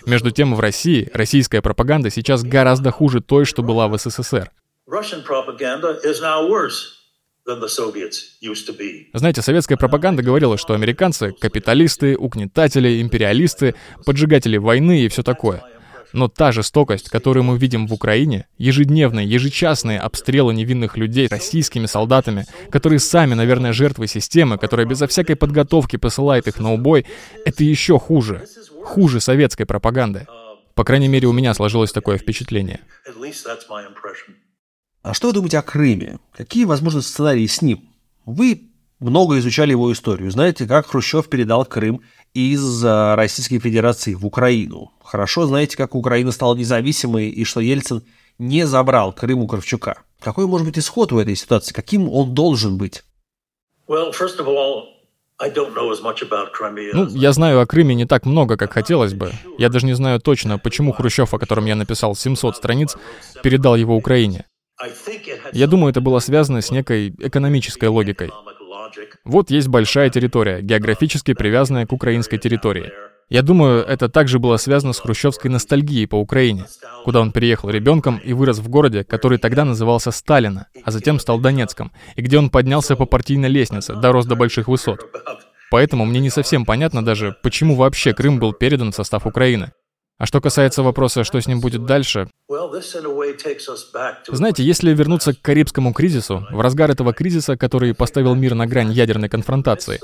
Между 0.05 0.31
тем, 0.31 0.55
в 0.55 0.59
России 0.59 1.09
российская 1.13 1.61
пропаганда 1.61 2.09
сейчас 2.09 2.43
гораздо 2.43 2.91
хуже 2.91 3.21
той, 3.21 3.45
что 3.45 3.63
была 3.63 3.87
в 3.87 3.97
СССР. 3.97 4.51
Знаете, 9.13 9.41
советская 9.41 9.77
пропаганда 9.77 10.23
говорила, 10.23 10.57
что 10.57 10.73
американцы— 10.73 11.31
капиталисты, 11.41 12.17
угнетатели, 12.17 13.01
империалисты, 13.01 13.75
поджигатели 14.05 14.57
войны 14.57 15.01
и 15.01 15.09
все 15.09 15.23
такое. 15.23 15.63
Но 16.13 16.27
та 16.27 16.51
жестокость, 16.51 17.09
которую 17.09 17.43
мы 17.43 17.57
видим 17.57 17.87
в 17.87 17.93
Украине, 17.93 18.45
ежедневные, 18.59 19.27
ежечасные 19.27 19.99
обстрелы 19.99 20.53
невинных 20.53 20.95
людей 20.95 21.27
российскими 21.27 21.87
солдатами, 21.87 22.45
которые 22.69 22.99
сами, 22.99 23.33
наверное, 23.33 23.73
жертвы 23.73 24.07
системы, 24.07 24.59
которая 24.59 24.85
безо 24.85 25.07
всякой 25.07 25.35
подготовки 25.35 25.97
посылает 25.97 26.47
их 26.47 26.59
на 26.59 26.71
убой, 26.71 27.07
это 27.45 27.63
еще 27.63 27.97
хуже. 27.97 28.45
Хуже 28.83 29.19
советской 29.19 29.65
пропаганды. 29.65 30.27
По 30.75 30.83
крайней 30.83 31.07
мере, 31.07 31.27
у 31.27 31.33
меня 31.33 31.53
сложилось 31.55 31.91
такое 31.91 32.17
впечатление. 32.19 32.81
А 35.01 35.13
что 35.13 35.27
вы 35.27 35.33
думаете 35.33 35.57
о 35.57 35.61
Крыме? 35.63 36.19
Какие 36.31 36.65
возможны 36.65 37.01
сценарии 37.01 37.47
с 37.47 37.61
ним? 37.61 37.89
Вы 38.25 38.69
много 39.03 39.37
изучали 39.39 39.71
его 39.71 39.91
историю. 39.91 40.31
Знаете, 40.31 40.65
как 40.65 40.87
Хрущев 40.87 41.29
передал 41.29 41.65
Крым 41.65 42.01
из 42.33 42.83
Российской 42.83 43.59
Федерации 43.59 44.13
в 44.13 44.25
Украину. 44.25 44.91
Хорошо 45.03 45.45
знаете, 45.45 45.77
как 45.77 45.95
Украина 45.95 46.31
стала 46.31 46.55
независимой 46.55 47.29
и 47.29 47.43
что 47.43 47.59
Ельцин 47.59 48.03
не 48.39 48.65
забрал 48.65 49.13
Крым 49.13 49.39
у 49.39 49.47
Кравчука. 49.47 49.99
Какой 50.19 50.47
может 50.47 50.65
быть 50.65 50.79
исход 50.79 51.11
у 51.11 51.19
этой 51.19 51.35
ситуации? 51.35 51.73
Каким 51.73 52.09
он 52.09 52.33
должен 52.33 52.77
быть? 52.77 53.03
Well, 53.87 54.11
first 54.11 54.39
of 54.39 54.47
all, 54.47 54.93
Ну, 56.93 57.07
я 57.09 57.31
знаю 57.33 57.59
о 57.59 57.65
Крыме 57.65 57.95
не 57.95 58.05
так 58.05 58.25
много, 58.25 58.55
как 58.55 58.71
хотелось 58.71 59.13
бы. 59.13 59.31
Я 59.57 59.69
даже 59.69 59.85
не 59.85 59.93
знаю 59.93 60.19
точно, 60.19 60.57
почему 60.57 60.93
Хрущев, 60.93 61.33
о 61.33 61.39
котором 61.39 61.65
я 61.65 61.75
написал 61.75 62.15
700 62.15 62.55
страниц, 62.55 62.95
передал 63.41 63.75
его 63.75 63.95
Украине. 63.95 64.45
Я 65.53 65.67
думаю, 65.67 65.91
это 65.91 66.01
было 66.01 66.19
связано 66.19 66.61
с 66.61 66.71
некой 66.71 67.13
экономической 67.19 67.89
логикой. 67.89 68.31
Вот 69.25 69.49
есть 69.49 69.67
большая 69.67 70.09
территория, 70.09 70.61
географически 70.61 71.33
привязанная 71.33 71.85
к 71.85 71.93
украинской 71.93 72.37
территории. 72.37 72.91
Я 73.29 73.41
думаю, 73.41 73.83
это 73.83 74.09
также 74.09 74.37
было 74.37 74.57
связано 74.57 74.93
с 74.93 74.99
хрущевской 74.99 75.49
ностальгией 75.49 76.07
по 76.07 76.15
Украине, 76.15 76.65
куда 77.03 77.21
он 77.21 77.31
переехал 77.31 77.69
ребенком 77.69 78.17
и 78.17 78.33
вырос 78.33 78.59
в 78.59 78.69
городе, 78.69 79.03
который 79.03 79.37
тогда 79.37 79.65
назывался 79.65 80.11
Сталина, 80.11 80.67
а 80.83 80.91
затем 80.91 81.19
стал 81.19 81.39
Донецком, 81.39 81.91
и 82.15 82.21
где 82.21 82.37
он 82.37 82.49
поднялся 82.49 82.95
по 82.95 83.05
партийной 83.05 83.49
лестнице, 83.49 83.95
дорос 83.95 84.25
до 84.25 84.35
больших 84.35 84.67
высот. 84.67 85.05
Поэтому 85.71 86.05
мне 86.05 86.19
не 86.19 86.29
совсем 86.29 86.65
понятно 86.65 87.03
даже, 87.03 87.35
почему 87.41 87.75
вообще 87.75 88.13
Крым 88.13 88.39
был 88.39 88.53
передан 88.53 88.91
в 88.91 88.95
состав 88.95 89.25
Украины. 89.25 89.71
А 90.17 90.25
что 90.25 90.41
касается 90.41 90.83
вопроса, 90.83 91.23
что 91.23 91.41
с 91.41 91.47
ним 91.47 91.59
будет 91.59 91.85
дальше, 91.85 92.29
знаете, 94.27 94.63
если 94.63 94.93
вернуться 94.93 95.33
к 95.33 95.41
Карибскому 95.41 95.93
кризису, 95.93 96.45
в 96.51 96.61
разгар 96.61 96.91
этого 96.91 97.13
кризиса, 97.13 97.57
который 97.57 97.93
поставил 97.93 98.35
мир 98.35 98.53
на 98.53 98.67
грань 98.67 98.91
ядерной 98.91 99.29
конфронтации, 99.29 99.99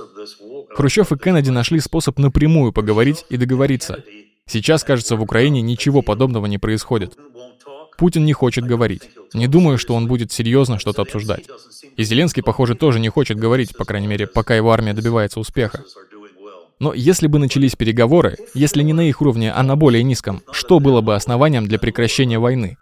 Хрущев 0.72 1.12
и 1.12 1.18
Кеннеди 1.18 1.50
нашли 1.50 1.80
способ 1.80 2.18
напрямую 2.20 2.74
поговорить 2.74 3.26
и 3.30 3.38
договориться. 3.38 4.04
Сейчас, 4.46 4.84
кажется, 4.84 5.16
в 5.16 5.22
Украине 5.22 5.62
ничего 5.62 6.02
подобного 6.02 6.48
не 6.48 6.58
происходит. 6.58 7.18
Путин 7.98 8.24
не 8.24 8.34
хочет 8.34 8.66
говорить. 8.66 9.10
Не 9.34 9.48
думаю, 9.48 9.78
что 9.78 9.94
он 9.94 10.08
будет 10.08 10.32
серьезно 10.32 10.80
что-то 10.80 11.02
обсуждать. 11.02 11.48
И 11.98 12.04
Зеленский, 12.04 12.42
похоже, 12.42 12.76
тоже 12.76 13.00
не 13.00 13.10
хочет 13.10 13.38
говорить, 13.38 13.76
по 13.76 13.84
крайней 13.84 14.08
мере, 14.08 14.26
пока 14.26 14.56
его 14.56 14.72
армия 14.72 14.94
добивается 14.94 15.40
успеха. 15.40 15.84
Но 16.80 16.94
если 16.94 17.28
бы 17.28 17.40
начались 17.40 17.76
переговоры, 17.76 18.38
если 18.54 18.84
не 18.84 18.94
на 18.94 19.02
их 19.02 19.22
уровне, 19.22 19.52
а 19.52 19.64
на 19.64 19.76
более 19.76 20.02
низком, 20.02 20.42
что 20.52 20.80
было 20.80 21.02
бы 21.02 21.14
основанием 21.14 21.68
для 21.68 21.78
прекращения 21.78 22.40
войны? 22.40 22.78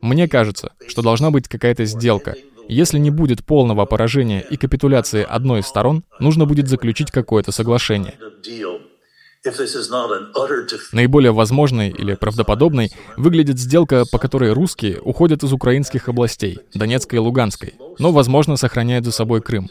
Мне 0.00 0.26
кажется, 0.26 0.72
что 0.88 1.02
должна 1.02 1.30
быть 1.30 1.46
какая-то 1.46 1.84
сделка. 1.84 2.34
Если 2.66 2.98
не 2.98 3.10
будет 3.10 3.44
полного 3.44 3.84
поражения 3.84 4.40
и 4.40 4.56
капитуляции 4.56 5.22
одной 5.22 5.60
из 5.60 5.66
сторон, 5.66 6.02
нужно 6.18 6.46
будет 6.46 6.68
заключить 6.68 7.10
какое-то 7.10 7.52
соглашение. 7.52 8.14
Наиболее 10.92 11.32
возможной 11.32 11.90
или 11.90 12.14
правдоподобной 12.14 12.90
выглядит 13.18 13.58
сделка, 13.58 14.04
по 14.10 14.18
которой 14.18 14.54
русские 14.54 14.98
уходят 15.02 15.42
из 15.42 15.52
украинских 15.52 16.08
областей, 16.08 16.60
Донецкой 16.72 17.18
и 17.18 17.20
Луганской, 17.20 17.74
но, 17.98 18.12
возможно, 18.12 18.56
сохраняют 18.56 19.04
за 19.04 19.12
собой 19.12 19.42
Крым 19.42 19.68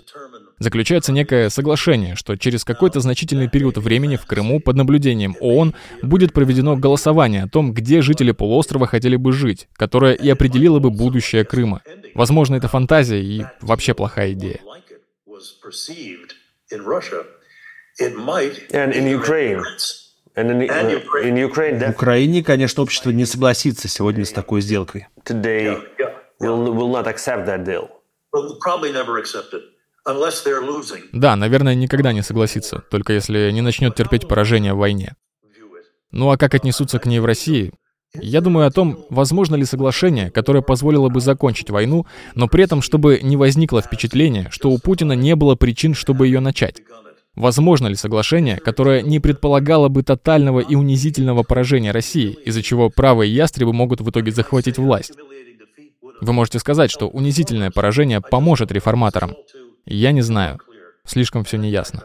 заключается 0.60 1.12
некое 1.12 1.50
соглашение, 1.50 2.16
что 2.16 2.36
через 2.36 2.64
какой-то 2.64 3.00
значительный 3.00 3.50
период 3.50 3.78
времени 3.78 4.16
в 4.16 4.26
Крыму 4.26 4.60
под 4.60 4.76
наблюдением 4.76 5.36
ООН 5.40 5.74
будет 6.02 6.34
проведено 6.34 6.76
голосование 6.76 7.44
о 7.44 7.48
том, 7.48 7.74
где 7.74 8.02
жители 8.02 8.32
полуострова 8.32 8.88
хотели 8.88 9.16
бы 9.16 9.32
жить, 9.32 9.68
которое 9.74 10.14
и 10.14 10.30
определило 10.30 10.80
бы 10.80 10.90
будущее 10.90 11.46
Крыма. 11.46 11.82
Возможно, 12.14 12.56
это 12.56 12.68
фантазия 12.68 13.22
и 13.22 13.46
вообще 13.62 13.94
плохая 13.94 14.34
идея. 14.34 14.60
В 21.92 21.92
Украине, 21.92 22.44
конечно, 22.44 22.82
общество 22.82 23.12
не 23.12 23.26
согласится 23.26 23.88
сегодня 23.88 24.26
с 24.26 24.32
такой 24.32 24.62
сделкой. 24.62 25.08
Да, 31.12 31.36
наверное, 31.36 31.76
никогда 31.76 32.12
не 32.14 32.22
согласится, 32.22 32.84
только 32.90 33.14
если 33.14 33.52
не 33.52 33.62
начнет 33.62 33.96
терпеть 33.96 34.28
поражение 34.28 34.74
в 34.74 34.78
войне. 34.78 35.16
Ну 36.12 36.30
а 36.30 36.38
как 36.38 36.54
отнесутся 36.54 37.00
к 37.00 37.06
ней 37.06 37.20
в 37.20 37.26
России? 37.26 37.72
Я 38.16 38.42
думаю 38.42 38.68
о 38.68 38.72
том, 38.72 39.06
возможно 39.10 39.56
ли 39.56 39.66
соглашение, 39.66 40.30
которое 40.30 40.62
позволило 40.62 41.10
бы 41.10 41.20
закончить 41.20 41.72
войну, 41.72 42.06
но 42.36 42.48
при 42.48 42.64
этом, 42.64 42.84
чтобы 42.84 43.20
не 43.24 43.36
возникло 43.36 43.82
впечатление, 43.82 44.50
что 44.52 44.70
у 44.70 44.78
Путина 44.78 45.14
не 45.14 45.36
было 45.36 45.56
причин, 45.56 45.96
чтобы 45.96 46.28
ее 46.28 46.40
начать. 46.40 46.82
Возможно 47.36 47.88
ли 47.88 47.96
соглашение, 47.96 48.58
которое 48.58 49.02
не 49.02 49.20
предполагало 49.20 49.88
бы 49.88 50.04
тотального 50.04 50.60
и 50.60 50.76
унизительного 50.76 51.42
поражения 51.42 51.92
России, 51.92 52.38
из-за 52.46 52.62
чего 52.62 52.92
правые 52.92 53.34
ястребы 53.34 53.74
могут 53.74 54.02
в 54.02 54.10
итоге 54.12 54.32
захватить 54.32 54.78
власть? 54.78 55.14
Вы 56.22 56.34
можете 56.34 56.60
сказать, 56.60 56.92
что 56.92 57.10
унизительное 57.10 57.72
поражение 57.72 58.22
поможет 58.22 58.72
реформаторам. 58.72 59.34
Я 59.86 60.12
не 60.12 60.22
знаю. 60.22 60.60
Слишком 61.06 61.44
все 61.44 61.58
неясно. 61.58 62.04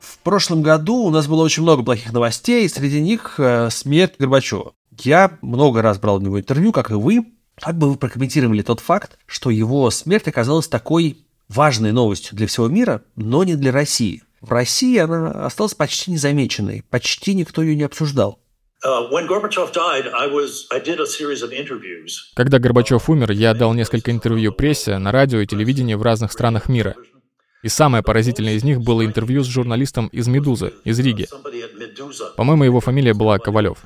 В 0.00 0.18
прошлом 0.24 0.62
году 0.62 0.96
у 0.96 1.10
нас 1.10 1.26
было 1.28 1.42
очень 1.42 1.62
много 1.62 1.82
плохих 1.84 2.12
новостей, 2.12 2.68
среди 2.68 3.00
них 3.00 3.34
э, 3.38 3.70
смерть 3.70 4.14
Горбачева. 4.18 4.74
Я 4.98 5.38
много 5.40 5.80
раз 5.80 5.98
брал 5.98 6.16
у 6.16 6.20
него 6.20 6.40
интервью, 6.40 6.72
как 6.72 6.90
и 6.90 6.94
вы. 6.94 7.24
Как 7.54 7.76
бы 7.78 7.90
вы 7.90 7.96
прокомментировали 7.96 8.62
тот 8.62 8.80
факт, 8.80 9.18
что 9.26 9.50
его 9.50 9.90
смерть 9.90 10.28
оказалась 10.28 10.68
такой 10.68 11.24
важной 11.48 11.92
новостью 11.92 12.36
для 12.36 12.46
всего 12.46 12.68
мира, 12.68 13.02
но 13.16 13.44
не 13.44 13.54
для 13.54 13.72
России? 13.72 14.22
В 14.40 14.52
России 14.52 14.98
она 14.98 15.46
осталась 15.46 15.74
почти 15.74 16.12
незамеченной, 16.12 16.84
почти 16.90 17.34
никто 17.34 17.62
ее 17.62 17.76
не 17.76 17.82
обсуждал. 17.82 18.38
Когда 22.34 22.58
Горбачев 22.58 23.10
умер, 23.10 23.32
я 23.32 23.52
дал 23.54 23.74
несколько 23.74 24.10
интервью 24.12 24.52
прессе, 24.52 24.98
на 24.98 25.10
радио 25.10 25.40
и 25.40 25.46
телевидении 25.46 25.94
в 25.94 26.02
разных 26.02 26.30
странах 26.30 26.68
мира. 26.68 26.94
И 27.62 27.68
самое 27.68 28.04
поразительное 28.04 28.54
из 28.54 28.62
них 28.62 28.80
было 28.80 29.04
интервью 29.04 29.42
с 29.42 29.46
журналистом 29.46 30.06
из 30.08 30.28
«Медузы», 30.28 30.74
из 30.84 30.98
Риги. 31.00 31.26
По-моему, 32.36 32.64
его 32.64 32.80
фамилия 32.80 33.14
была 33.14 33.38
Ковалев. 33.38 33.78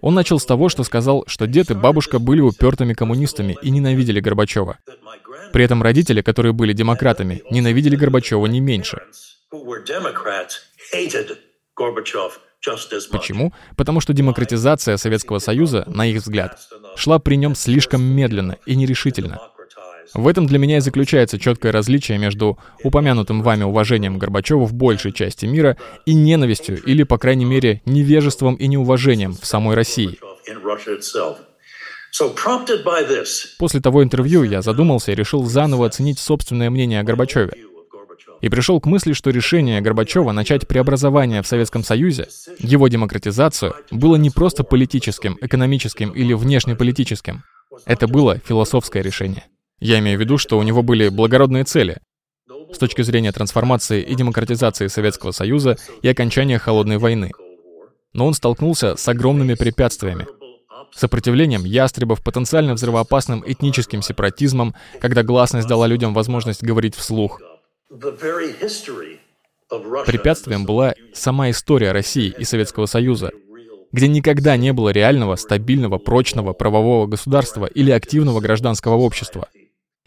Он 0.00 0.14
начал 0.14 0.40
с 0.40 0.44
того, 0.44 0.68
что 0.68 0.82
сказал, 0.82 1.24
что 1.28 1.46
дед 1.46 1.70
и 1.70 1.74
бабушка 1.74 2.18
были 2.18 2.40
упертыми 2.40 2.94
коммунистами 2.94 3.56
и 3.62 3.70
ненавидели 3.70 4.20
Горбачева. 4.20 4.78
При 5.52 5.64
этом 5.64 5.82
родители, 5.82 6.20
которые 6.20 6.52
были 6.52 6.72
демократами, 6.72 7.42
ненавидели 7.50 7.94
Горбачева 7.94 8.46
не 8.46 8.60
меньше. 8.60 9.02
Почему? 13.10 13.52
Потому 13.76 14.00
что 14.00 14.12
демократизация 14.12 14.96
Советского 14.96 15.38
Союза, 15.38 15.84
на 15.86 16.06
их 16.06 16.22
взгляд, 16.22 16.58
шла 16.96 17.18
при 17.18 17.36
нем 17.36 17.54
слишком 17.54 18.02
медленно 18.02 18.56
и 18.66 18.74
нерешительно. 18.74 19.40
В 20.14 20.28
этом 20.28 20.46
для 20.46 20.58
меня 20.58 20.78
и 20.78 20.80
заключается 20.80 21.38
четкое 21.38 21.72
различие 21.72 22.18
между 22.18 22.58
упомянутым 22.82 23.42
вами 23.42 23.64
уважением 23.64 24.18
Горбачева 24.18 24.64
в 24.64 24.72
большей 24.72 25.12
части 25.12 25.46
мира 25.46 25.76
и 26.06 26.14
ненавистью 26.14 26.82
или, 26.82 27.02
по 27.02 27.18
крайней 27.18 27.44
мере, 27.44 27.82
невежеством 27.84 28.54
и 28.54 28.66
неуважением 28.66 29.34
в 29.34 29.44
самой 29.44 29.74
России. 29.74 30.18
После 33.58 33.80
того 33.80 34.02
интервью 34.02 34.42
я 34.44 34.62
задумался 34.62 35.12
и 35.12 35.14
решил 35.14 35.44
заново 35.44 35.86
оценить 35.86 36.18
собственное 36.18 36.70
мнение 36.70 37.00
о 37.00 37.04
Горбачеве 37.04 37.52
и 38.40 38.48
пришел 38.48 38.80
к 38.80 38.86
мысли, 38.86 39.12
что 39.12 39.30
решение 39.30 39.80
Горбачева 39.80 40.32
начать 40.32 40.66
преобразование 40.68 41.42
в 41.42 41.46
Советском 41.46 41.82
Союзе, 41.82 42.28
его 42.58 42.88
демократизацию, 42.88 43.74
было 43.90 44.16
не 44.16 44.30
просто 44.30 44.64
политическим, 44.64 45.38
экономическим 45.40 46.10
или 46.10 46.32
внешнеполитическим. 46.32 47.42
Это 47.84 48.06
было 48.06 48.38
философское 48.38 49.02
решение. 49.02 49.44
Я 49.80 49.98
имею 49.98 50.18
в 50.18 50.20
виду, 50.20 50.38
что 50.38 50.58
у 50.58 50.62
него 50.62 50.82
были 50.82 51.08
благородные 51.08 51.64
цели 51.64 51.98
с 52.72 52.78
точки 52.78 53.02
зрения 53.02 53.32
трансформации 53.32 54.02
и 54.02 54.14
демократизации 54.14 54.86
Советского 54.88 55.32
Союза 55.32 55.76
и 56.02 56.08
окончания 56.08 56.58
Холодной 56.58 56.98
войны. 56.98 57.30
Но 58.12 58.26
он 58.26 58.34
столкнулся 58.34 58.96
с 58.96 59.06
огромными 59.08 59.54
препятствиями, 59.54 60.26
сопротивлением 60.94 61.64
ястребов, 61.64 62.22
потенциально 62.22 62.74
взрывоопасным 62.74 63.44
этническим 63.46 64.02
сепаратизмом, 64.02 64.74
когда 65.00 65.22
гласность 65.22 65.68
дала 65.68 65.86
людям 65.86 66.14
возможность 66.14 66.62
говорить 66.62 66.94
вслух, 66.94 67.40
Препятствием 70.06 70.64
была 70.66 70.94
сама 71.12 71.50
история 71.50 71.92
России 71.92 72.34
и 72.36 72.44
Советского 72.44 72.86
Союза, 72.86 73.30
где 73.92 74.08
никогда 74.08 74.56
не 74.56 74.72
было 74.72 74.90
реального, 74.90 75.36
стабильного, 75.36 75.98
прочного 75.98 76.52
правового 76.52 77.06
государства 77.06 77.66
или 77.66 77.90
активного 77.90 78.40
гражданского 78.40 78.94
общества. 78.94 79.48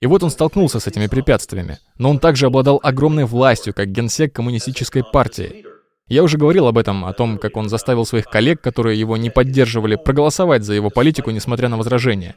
И 0.01 0.07
вот 0.07 0.23
он 0.23 0.29
столкнулся 0.29 0.79
с 0.79 0.87
этими 0.87 1.07
препятствиями, 1.07 1.79
но 1.97 2.09
он 2.09 2.19
также 2.19 2.45
обладал 2.45 2.79
огромной 2.83 3.25
властью, 3.25 3.73
как 3.73 3.91
генсек 3.91 4.33
коммунистической 4.33 5.03
партии. 5.03 5.65
Я 6.07 6.23
уже 6.23 6.37
говорил 6.37 6.67
об 6.67 6.77
этом, 6.77 7.05
о 7.05 7.13
том, 7.13 7.37
как 7.37 7.55
он 7.57 7.69
заставил 7.69 8.05
своих 8.05 8.25
коллег, 8.25 8.61
которые 8.61 8.99
его 8.99 9.17
не 9.17 9.29
поддерживали, 9.29 9.95
проголосовать 9.95 10.63
за 10.63 10.73
его 10.73 10.89
политику, 10.89 11.31
несмотря 11.31 11.69
на 11.69 11.77
возражения. 11.77 12.35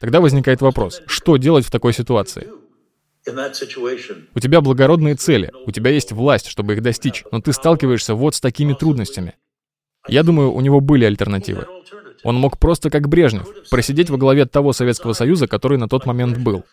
Тогда 0.00 0.20
возникает 0.20 0.60
вопрос, 0.60 1.02
что 1.06 1.36
делать 1.36 1.64
в 1.64 1.70
такой 1.70 1.92
ситуации? 1.92 2.48
У 4.34 4.40
тебя 4.40 4.60
благородные 4.60 5.14
цели, 5.14 5.50
у 5.66 5.70
тебя 5.70 5.90
есть 5.90 6.12
власть, 6.12 6.46
чтобы 6.46 6.74
их 6.74 6.82
достичь, 6.82 7.24
но 7.32 7.40
ты 7.40 7.52
сталкиваешься 7.52 8.14
вот 8.14 8.34
с 8.34 8.40
такими 8.40 8.74
трудностями. 8.74 9.34
Я 10.06 10.22
думаю, 10.22 10.52
у 10.52 10.60
него 10.60 10.80
были 10.80 11.04
альтернативы. 11.04 11.66
Он 12.22 12.36
мог 12.36 12.58
просто 12.58 12.90
как 12.90 13.08
Брежнев 13.08 13.46
просидеть 13.70 14.10
во 14.10 14.18
главе 14.18 14.46
того 14.46 14.72
Советского 14.72 15.12
Союза, 15.12 15.46
который 15.46 15.78
на 15.78 15.88
тот 15.88 16.06
момент 16.06 16.38
был. 16.38 16.64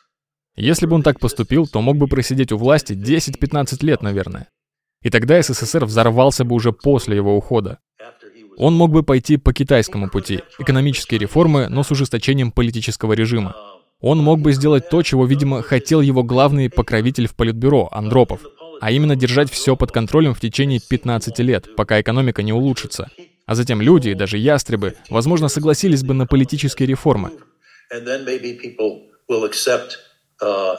Если 0.56 0.86
бы 0.86 0.96
он 0.96 1.04
так 1.04 1.20
поступил, 1.20 1.68
то 1.68 1.82
мог 1.82 1.98
бы 1.98 2.08
просидеть 2.08 2.52
у 2.52 2.58
власти 2.58 2.94
10-15 2.94 3.86
лет, 3.86 4.02
наверное. 4.02 4.50
И 5.02 5.10
тогда 5.10 5.42
СССР 5.42 5.86
взорвался 5.86 6.44
бы 6.44 6.56
уже 6.56 6.72
после 6.74 7.16
его 7.16 7.36
ухода. 7.36 7.80
Он 8.58 8.76
мог 8.76 8.92
бы 8.92 9.04
пойти 9.04 9.38
по 9.38 9.54
китайскому 9.54 10.10
пути, 10.10 10.42
экономические 10.60 11.20
реформы, 11.20 11.68
но 11.70 11.84
с 11.84 11.92
ужесточением 11.92 12.52
политического 12.52 13.14
режима. 13.14 13.56
Он 14.02 14.18
мог 14.18 14.40
бы 14.40 14.52
сделать 14.52 14.90
то, 14.90 15.04
чего, 15.04 15.26
видимо, 15.26 15.62
хотел 15.62 16.02
его 16.02 16.24
главный 16.24 16.70
покровитель 16.70 17.28
в 17.28 17.36
Политбюро, 17.36 17.88
Андропов, 17.92 18.42
а 18.82 18.92
именно 18.92 19.16
держать 19.16 19.52
все 19.52 19.76
под 19.76 19.92
контролем 19.92 20.34
в 20.34 20.40
течение 20.40 20.80
15 20.80 21.38
лет, 21.40 21.76
пока 21.76 22.02
экономика 22.02 22.42
не 22.42 22.52
улучшится. 22.52 23.12
А 23.46 23.54
затем 23.54 23.80
люди 23.82 24.10
и 24.10 24.16
даже 24.16 24.38
ястребы, 24.38 24.96
возможно, 25.10 25.50
согласились 25.50 26.04
бы 26.04 26.14
на 26.16 26.26
политические 26.26 26.88
реформы. 26.88 27.32
Uh, 30.44 30.78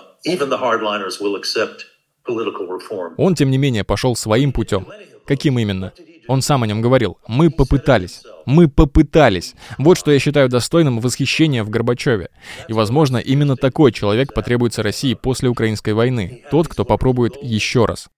Он, 3.17 3.35
тем 3.35 3.51
не 3.51 3.59
менее, 3.59 3.85
пошел 3.85 4.17
своим 4.17 4.53
путем. 4.53 4.87
Каким 5.27 5.59
именно? 5.59 5.93
Он 6.29 6.41
сам 6.41 6.63
о 6.63 6.67
нем 6.67 6.81
говорил. 6.81 7.19
Мы 7.27 7.51
попытались. 7.51 8.23
Мы 8.47 8.69
попытались. 8.69 9.55
Вот 9.79 9.99
что 9.99 10.13
я 10.13 10.19
считаю 10.19 10.49
достойным 10.49 11.01
восхищения 11.01 11.65
в 11.65 11.71
Горбачеве. 11.71 12.29
И, 12.69 12.73
возможно, 12.73 13.17
именно 13.17 13.57
такой 13.57 13.93
человек 13.93 14.33
потребуется 14.33 14.83
России 14.83 15.15
после 15.15 15.49
украинской 15.49 15.95
войны. 15.95 16.45
Тот, 16.51 16.69
кто 16.69 16.85
попробует 16.85 17.37
еще 17.43 17.87
раз. 17.87 18.09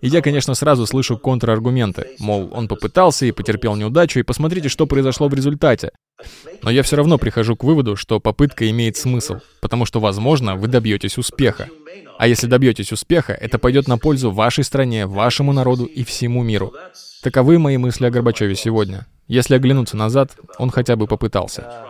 И 0.00 0.08
я, 0.08 0.20
конечно, 0.20 0.54
сразу 0.54 0.86
слышу 0.86 1.16
контраргументы. 1.16 2.08
Мол, 2.18 2.50
он 2.52 2.68
попытался 2.68 3.26
и 3.26 3.32
потерпел 3.32 3.76
неудачу, 3.76 4.20
и 4.20 4.24
посмотрите, 4.24 4.68
что 4.68 4.86
произошло 4.86 5.28
в 5.28 5.34
результате. 5.34 5.90
Но 6.62 6.70
я 6.70 6.82
все 6.82 6.96
равно 6.96 7.18
прихожу 7.18 7.56
к 7.56 7.64
выводу, 7.64 7.96
что 7.96 8.20
попытка 8.20 8.68
имеет 8.70 8.96
смысл, 8.96 9.36
потому 9.60 9.84
что, 9.84 10.00
возможно, 10.00 10.56
вы 10.56 10.68
добьетесь 10.68 11.18
успеха. 11.18 11.68
А 12.18 12.26
если 12.26 12.46
добьетесь 12.46 12.92
успеха, 12.92 13.32
это 13.32 13.58
пойдет 13.58 13.88
на 13.88 13.98
пользу 13.98 14.30
вашей 14.30 14.64
стране, 14.64 15.06
вашему 15.06 15.52
народу 15.52 15.84
и 15.84 16.04
всему 16.04 16.42
миру. 16.42 16.72
Таковы 17.22 17.58
мои 17.58 17.76
мысли 17.76 18.06
о 18.06 18.10
Горбачеве 18.10 18.54
сегодня. 18.54 19.06
Если 19.26 19.54
оглянуться 19.54 19.96
назад, 19.96 20.36
он 20.58 20.70
хотя 20.70 20.96
бы 20.96 21.06
попытался. 21.06 21.84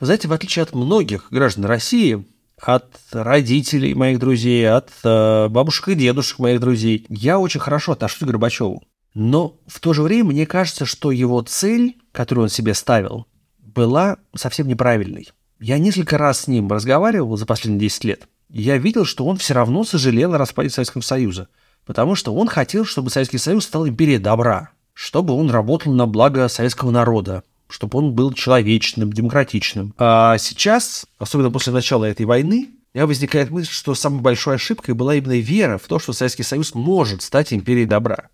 Знаете, 0.00 0.28
в 0.28 0.32
отличие 0.32 0.62
от 0.62 0.74
многих 0.74 1.28
граждан 1.30 1.64
России, 1.64 2.24
от 2.60 2.86
родителей 3.12 3.94
моих 3.94 4.18
друзей, 4.18 4.68
от 4.68 4.90
э, 5.04 5.48
бабушек 5.48 5.88
и 5.88 5.94
дедушек 5.94 6.38
моих 6.38 6.60
друзей, 6.60 7.06
я 7.08 7.38
очень 7.38 7.60
хорошо 7.60 7.92
отношусь 7.92 8.20
к 8.20 8.24
Горбачеву. 8.24 8.82
Но 9.14 9.56
в 9.66 9.80
то 9.80 9.92
же 9.92 10.02
время 10.02 10.30
мне 10.30 10.46
кажется, 10.46 10.84
что 10.84 11.10
его 11.10 11.40
цель, 11.42 11.96
которую 12.12 12.44
он 12.44 12.48
себе 12.48 12.74
ставил, 12.74 13.26
была 13.58 14.18
совсем 14.34 14.68
неправильной. 14.68 15.28
Я 15.60 15.78
несколько 15.78 16.18
раз 16.18 16.42
с 16.42 16.46
ним 16.46 16.70
разговаривал 16.70 17.36
за 17.36 17.46
последние 17.46 17.80
10 17.80 18.04
лет. 18.04 18.28
Я 18.50 18.78
видел, 18.78 19.04
что 19.04 19.26
он 19.26 19.36
все 19.36 19.54
равно 19.54 19.84
сожалел 19.84 20.34
о 20.34 20.38
распаде 20.38 20.70
Советского 20.70 21.02
Союза 21.02 21.48
потому 21.88 22.14
что 22.14 22.34
он 22.34 22.48
хотел, 22.48 22.84
чтобы 22.84 23.08
Советский 23.08 23.38
Союз 23.38 23.64
стал 23.64 23.88
империей 23.88 24.18
добра, 24.18 24.72
чтобы 24.92 25.32
он 25.32 25.48
работал 25.48 25.90
на 25.90 26.06
благо 26.06 26.46
советского 26.48 26.90
народа, 26.90 27.44
чтобы 27.66 27.98
он 27.98 28.12
был 28.12 28.34
человечным, 28.34 29.10
демократичным. 29.10 29.94
А 29.96 30.36
сейчас, 30.36 31.06
особенно 31.16 31.50
после 31.50 31.72
начала 31.72 32.04
этой 32.04 32.26
войны, 32.26 32.68
у 32.92 32.98
меня 32.98 33.06
возникает 33.06 33.48
мысль, 33.48 33.70
что 33.70 33.94
самой 33.94 34.20
большой 34.20 34.56
ошибкой 34.56 34.92
была 34.92 35.14
именно 35.14 35.38
вера 35.38 35.78
в 35.78 35.86
то, 35.86 35.98
что 35.98 36.12
Советский 36.12 36.42
Союз 36.42 36.74
может 36.74 37.22
стать 37.22 37.54
империей 37.54 37.86
добра. 37.86 38.28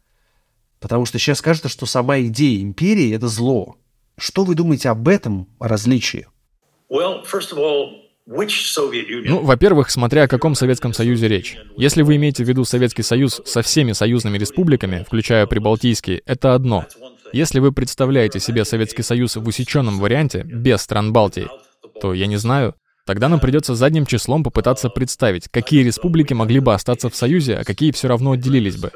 Потому 0.81 1.07
что 1.07 1.21
сейчас 1.21 1.41
кажется, 1.41 1.69
что 1.69 1.87
сама 1.87 2.19
идея 2.23 2.61
империи– 2.61 3.13
это 3.15 3.29
зло. 3.29 3.77
Что 4.19 4.43
вы 4.43 4.57
думаете 4.57 4.89
об 4.89 5.07
этом 5.07 5.47
различии? 5.61 6.27
Well, 6.91 7.25
first 7.25 7.53
of 7.53 7.59
all, 7.59 8.04
ну, 9.29 9.41
во-первых, 9.41 9.91
смотря 9.91 10.23
о 10.23 10.29
каком 10.29 10.55
Советском 10.55 10.95
Союзе 10.95 11.29
речь. 11.29 11.59
Если 11.77 12.03
вы 12.03 12.17
имеете 12.17 12.43
в 12.43 12.49
виду 12.49 12.65
Советский 12.65 13.03
Союз 13.03 13.43
со 13.45 13.61
всеми 13.61 13.93
союзными 13.93 14.39
республиками, 14.39 15.05
включая 15.07 15.47
Прибалтийские, 15.47 16.23
это 16.25 16.55
одно. 16.55 16.87
Если 17.33 17.59
вы 17.59 17.73
представляете 17.73 18.41
себе 18.41 18.65
Советский 18.65 19.03
Союз 19.03 19.37
в 19.37 19.47
усеченном 19.47 19.99
варианте, 19.99 20.43
без 20.43 20.81
стран 20.81 21.13
Балтии, 21.13 21.49
то, 22.01 22.15
я 22.15 22.27
не 22.27 22.37
знаю, 22.37 22.75
тогда 23.07 23.29
нам 23.29 23.41
придется 23.41 23.75
задним 23.75 24.07
числом 24.07 24.43
попытаться 24.43 24.89
представить, 24.89 25.49
какие 25.51 25.83
республики 25.83 26.33
могли 26.33 26.61
бы 26.61 26.73
остаться 26.73 27.11
в 27.11 27.17
Союзе, 27.17 27.57
а 27.57 27.65
какие 27.65 27.93
все 27.93 28.09
равно 28.09 28.33
отделились 28.33 28.77
бы. 28.77 28.91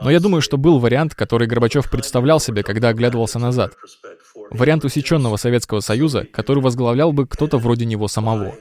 Но 0.00 0.10
я 0.10 0.20
думаю, 0.20 0.42
что 0.42 0.56
был 0.56 0.78
вариант, 0.78 1.14
который 1.14 1.46
Горбачев 1.46 1.90
представлял 1.90 2.40
себе, 2.40 2.62
когда 2.62 2.88
оглядывался 2.88 3.38
назад. 3.38 3.74
Вариант 4.50 4.84
усеченного 4.84 5.36
Советского 5.36 5.80
Союза, 5.80 6.24
который 6.32 6.62
возглавлял 6.62 7.12
бы 7.12 7.26
кто-то 7.26 7.58
вроде 7.58 7.84
него 7.84 8.08
самого. 8.08 8.54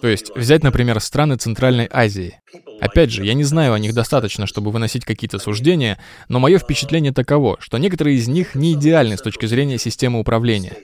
То 0.00 0.08
есть 0.08 0.34
взять, 0.34 0.62
например, 0.62 1.00
страны 1.00 1.36
Центральной 1.36 1.88
Азии. 1.90 2.40
Опять 2.80 3.10
же, 3.10 3.24
я 3.24 3.34
не 3.34 3.44
знаю 3.44 3.72
о 3.72 3.78
них 3.78 3.94
достаточно, 3.94 4.46
чтобы 4.46 4.70
выносить 4.70 5.04
какие-то 5.04 5.38
суждения, 5.38 5.98
но 6.28 6.38
мое 6.38 6.58
впечатление 6.58 7.12
таково, 7.12 7.56
что 7.60 7.78
некоторые 7.78 8.16
из 8.16 8.26
них 8.28 8.54
не 8.54 8.72
идеальны 8.72 9.16
с 9.16 9.22
точки 9.22 9.46
зрения 9.46 9.78
системы 9.78 10.18
управления. 10.18 10.76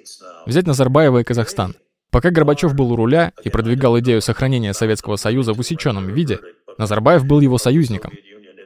Взять 0.46 0.66
Назарбаева 0.66 1.18
и 1.18 1.24
Казахстан. 1.24 1.74
Пока 2.10 2.30
Горбачев 2.30 2.74
был 2.74 2.92
у 2.92 2.96
руля 2.96 3.32
и 3.42 3.48
продвигал 3.48 3.98
идею 4.00 4.20
сохранения 4.20 4.74
Советского 4.74 5.16
Союза 5.16 5.54
в 5.54 5.58
усеченном 5.58 6.12
виде, 6.12 6.40
Назарбаев 6.76 7.24
был 7.24 7.40
его 7.40 7.56
союзником. 7.56 8.12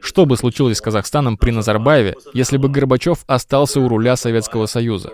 Что 0.00 0.26
бы 0.26 0.37
случилось 0.37 0.78
с 0.78 0.80
Казахстаном 0.80 1.37
при 1.37 1.50
Назарбаеве, 1.50 2.16
если 2.32 2.56
бы 2.56 2.68
Горбачев 2.68 3.24
остался 3.26 3.80
у 3.80 3.88
руля 3.88 4.16
Советского 4.16 4.66
Союза? 4.66 5.12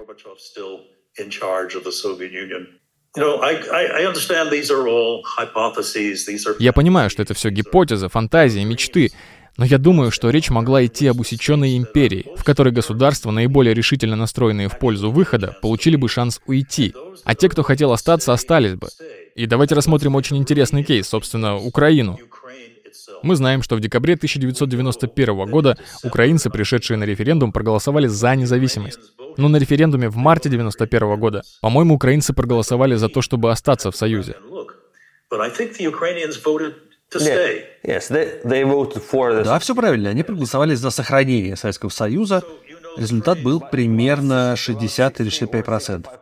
Я 6.59 6.73
понимаю, 6.73 7.11
что 7.11 7.23
это 7.23 7.35
все 7.35 7.51
гипотезы, 7.51 8.09
фантазии, 8.09 8.61
мечты, 8.61 9.13
но 9.59 9.67
я 9.67 9.77
думаю, 9.77 10.11
что 10.11 10.31
речь 10.31 10.49
могла 10.49 10.85
идти 10.87 11.07
об 11.09 11.21
усеченной 11.21 11.77
империи, 11.77 12.27
в 12.37 12.45
которой 12.45 12.73
государства, 12.73 13.31
наиболее 13.31 13.75
решительно 13.75 14.17
настроенные 14.17 14.69
в 14.69 14.79
пользу 14.79 15.11
выхода, 15.11 15.55
получили 15.61 15.97
бы 15.97 16.09
шанс 16.09 16.41
уйти, 16.47 16.95
а 17.25 17.35
те, 17.35 17.51
кто 17.51 17.63
хотел 17.63 17.93
остаться, 17.93 18.33
остались 18.33 18.75
бы. 18.75 18.89
И 19.35 19.47
давайте 19.47 19.75
рассмотрим 19.75 20.15
очень 20.15 20.39
интересный 20.39 20.83
кейс, 20.83 21.07
собственно, 21.07 21.57
Украину. 21.57 22.19
Мы 23.23 23.37
знаем, 23.37 23.63
что 23.63 23.77
в 23.77 23.81
декабре 23.81 24.15
1991 24.15 25.51
года 25.51 25.77
украинцы, 26.03 26.51
пришедшие 26.51 26.97
на 26.97 27.05
референдум, 27.05 27.53
проголосовали 27.53 28.09
за 28.09 28.35
независимость. 28.35 28.99
Но 29.37 29.49
на 29.49 29.57
референдуме 29.57 30.09
в 30.09 30.17
марте 30.17 30.49
1991 30.49 31.21
года, 31.21 31.43
по-моему, 31.61 31.95
украинцы 31.95 32.33
проголосовали 32.33 32.97
за 32.97 33.09
то, 33.09 33.23
чтобы 33.23 33.51
остаться 33.51 33.91
в 33.91 33.97
Союзе. 33.97 34.37
Да, 39.45 39.59
все 39.59 39.75
правильно. 39.75 40.11
Они 40.11 40.23
проголосовали 40.23 40.75
за 40.75 40.91
сохранение 40.91 41.57
Советского 41.57 41.91
Союза. 41.91 42.43
Результат 42.97 43.43
был 43.43 43.61
примерно 43.61 44.55
60 44.57 45.21
или 45.21 45.29
65 45.29 45.65
процентов. 45.65 46.13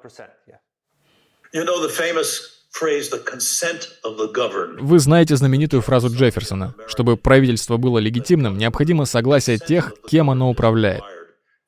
Вы 4.80 4.98
знаете 4.98 5.36
знаменитую 5.36 5.82
фразу 5.82 6.08
Джефферсона. 6.08 6.74
Чтобы 6.86 7.16
правительство 7.16 7.76
было 7.76 7.98
легитимным, 7.98 8.56
необходимо 8.56 9.04
согласие 9.04 9.58
тех, 9.58 9.92
кем 10.08 10.30
оно 10.30 10.48
управляет. 10.50 11.02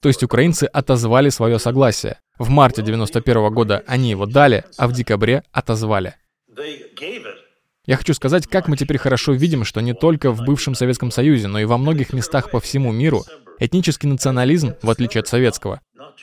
То 0.01 0.09
есть 0.09 0.23
украинцы 0.23 0.65
отозвали 0.65 1.29
свое 1.29 1.59
согласие. 1.59 2.19
В 2.39 2.49
марте 2.49 2.83
91 2.83 3.53
года 3.53 3.85
они 3.87 4.11
его 4.11 4.27
дали, 4.27 4.65
а 4.77 4.89
в 4.89 4.93
декабре 4.93 5.45
отозвали. 5.53 6.15
Я 7.85 7.97
хочу 7.97 8.15
сказать, 8.15 8.47
как 8.47 8.69
мы 8.69 8.77
теперь 8.77 8.99
хорошо 8.99 9.33
видим, 9.33 9.65
что 9.65 9.81
не 9.81 9.93
только 9.93 10.31
в 10.31 10.45
бывшем 10.45 10.75
Советском 10.75 11.11
Союзе, 11.11 11.49
но 11.49 11.59
и 11.59 11.65
во 11.65 11.79
многих 11.79 12.13
местах 12.13 12.51
по 12.51 12.61
всему 12.61 12.93
миру 12.93 13.25
этнический 13.59 14.09
национализм, 14.09 14.75
в 14.83 14.91
отличие 14.91 15.21
от 15.21 15.29
советского, 15.29 15.81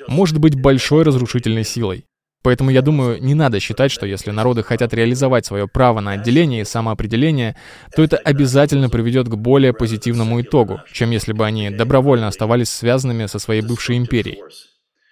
может 0.07 0.37
быть 0.37 0.59
большой 0.59 1.03
разрушительной 1.03 1.65
силой. 1.65 2.05
Поэтому 2.41 2.69
я 2.69 2.81
думаю, 2.81 3.21
не 3.21 3.33
надо 3.33 3.59
считать, 3.59 3.91
что 3.91 4.05
если 4.05 4.31
народы 4.31 4.63
хотят 4.63 4.93
реализовать 4.93 5.45
свое 5.45 5.67
право 5.67 5.99
на 5.99 6.11
отделение 6.11 6.61
и 6.61 6.65
самоопределение, 6.65 7.57
то 7.95 8.01
это 8.01 8.15
обязательно 8.15 8.89
приведет 8.89 9.27
к 9.27 9.35
более 9.35 9.73
позитивному 9.73 10.41
итогу, 10.41 10.79
чем 10.93 11.11
если 11.11 11.33
бы 11.33 11.45
они 11.45 11.69
добровольно 11.69 12.27
оставались 12.27 12.69
связанными 12.69 13.25
со 13.25 13.39
своей 13.39 13.61
бывшей 13.61 13.97
империей. 13.97 14.39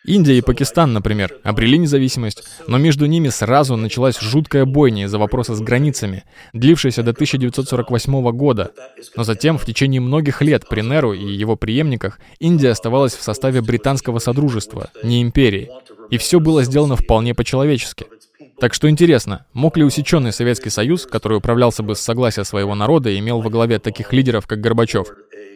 Индия 0.06 0.38
и 0.38 0.42
Пакистан, 0.42 0.94
например, 0.94 1.36
обрели 1.44 1.78
независимость, 1.78 2.42
но 2.66 2.78
между 2.78 3.06
ними 3.08 3.28
сразу 3.28 3.76
началась 3.76 4.18
жуткая 4.18 4.64
бойня 4.64 5.04
из-за 5.04 5.20
вопроса 5.20 5.54
с 5.54 5.60
границами, 5.60 6.24
длившаяся 6.54 7.04
до 7.04 7.12
1948 7.12 8.32
года. 8.32 8.72
Но 9.18 9.26
затем, 9.26 9.58
в 9.58 9.66
течение 9.66 10.00
многих 10.00 10.42
лет 10.42 10.64
при 10.70 10.80
Неру 10.80 11.12
и 11.12 11.26
его 11.26 11.58
преемниках, 11.58 12.20
Индия 12.40 12.70
оставалась 12.70 13.16
в 13.16 13.22
составе 13.22 13.62
британского 13.62 14.20
содружества, 14.20 14.92
не 15.04 15.22
империи. 15.22 15.70
И 16.10 16.18
все 16.18 16.40
было 16.40 16.64
сделано 16.64 16.96
вполне 16.96 17.34
по-человечески. 17.34 18.06
Так 18.60 18.74
что 18.74 18.90
интересно, 18.90 19.46
мог 19.54 19.78
ли 19.78 19.84
усеченный 19.84 20.32
Советский 20.32 20.72
Союз, 20.72 21.06
который 21.06 21.38
управлялся 21.38 21.84
бы 21.84 21.96
с 21.96 22.00
согласия 22.00 22.44
своего 22.44 22.74
народа 22.74 23.10
и 23.10 23.20
имел 23.20 23.42
во 23.42 23.52
главе 23.52 23.78
таких 23.78 24.14
лидеров, 24.14 24.48
как 24.48 24.62
Горбачев, 24.62 25.08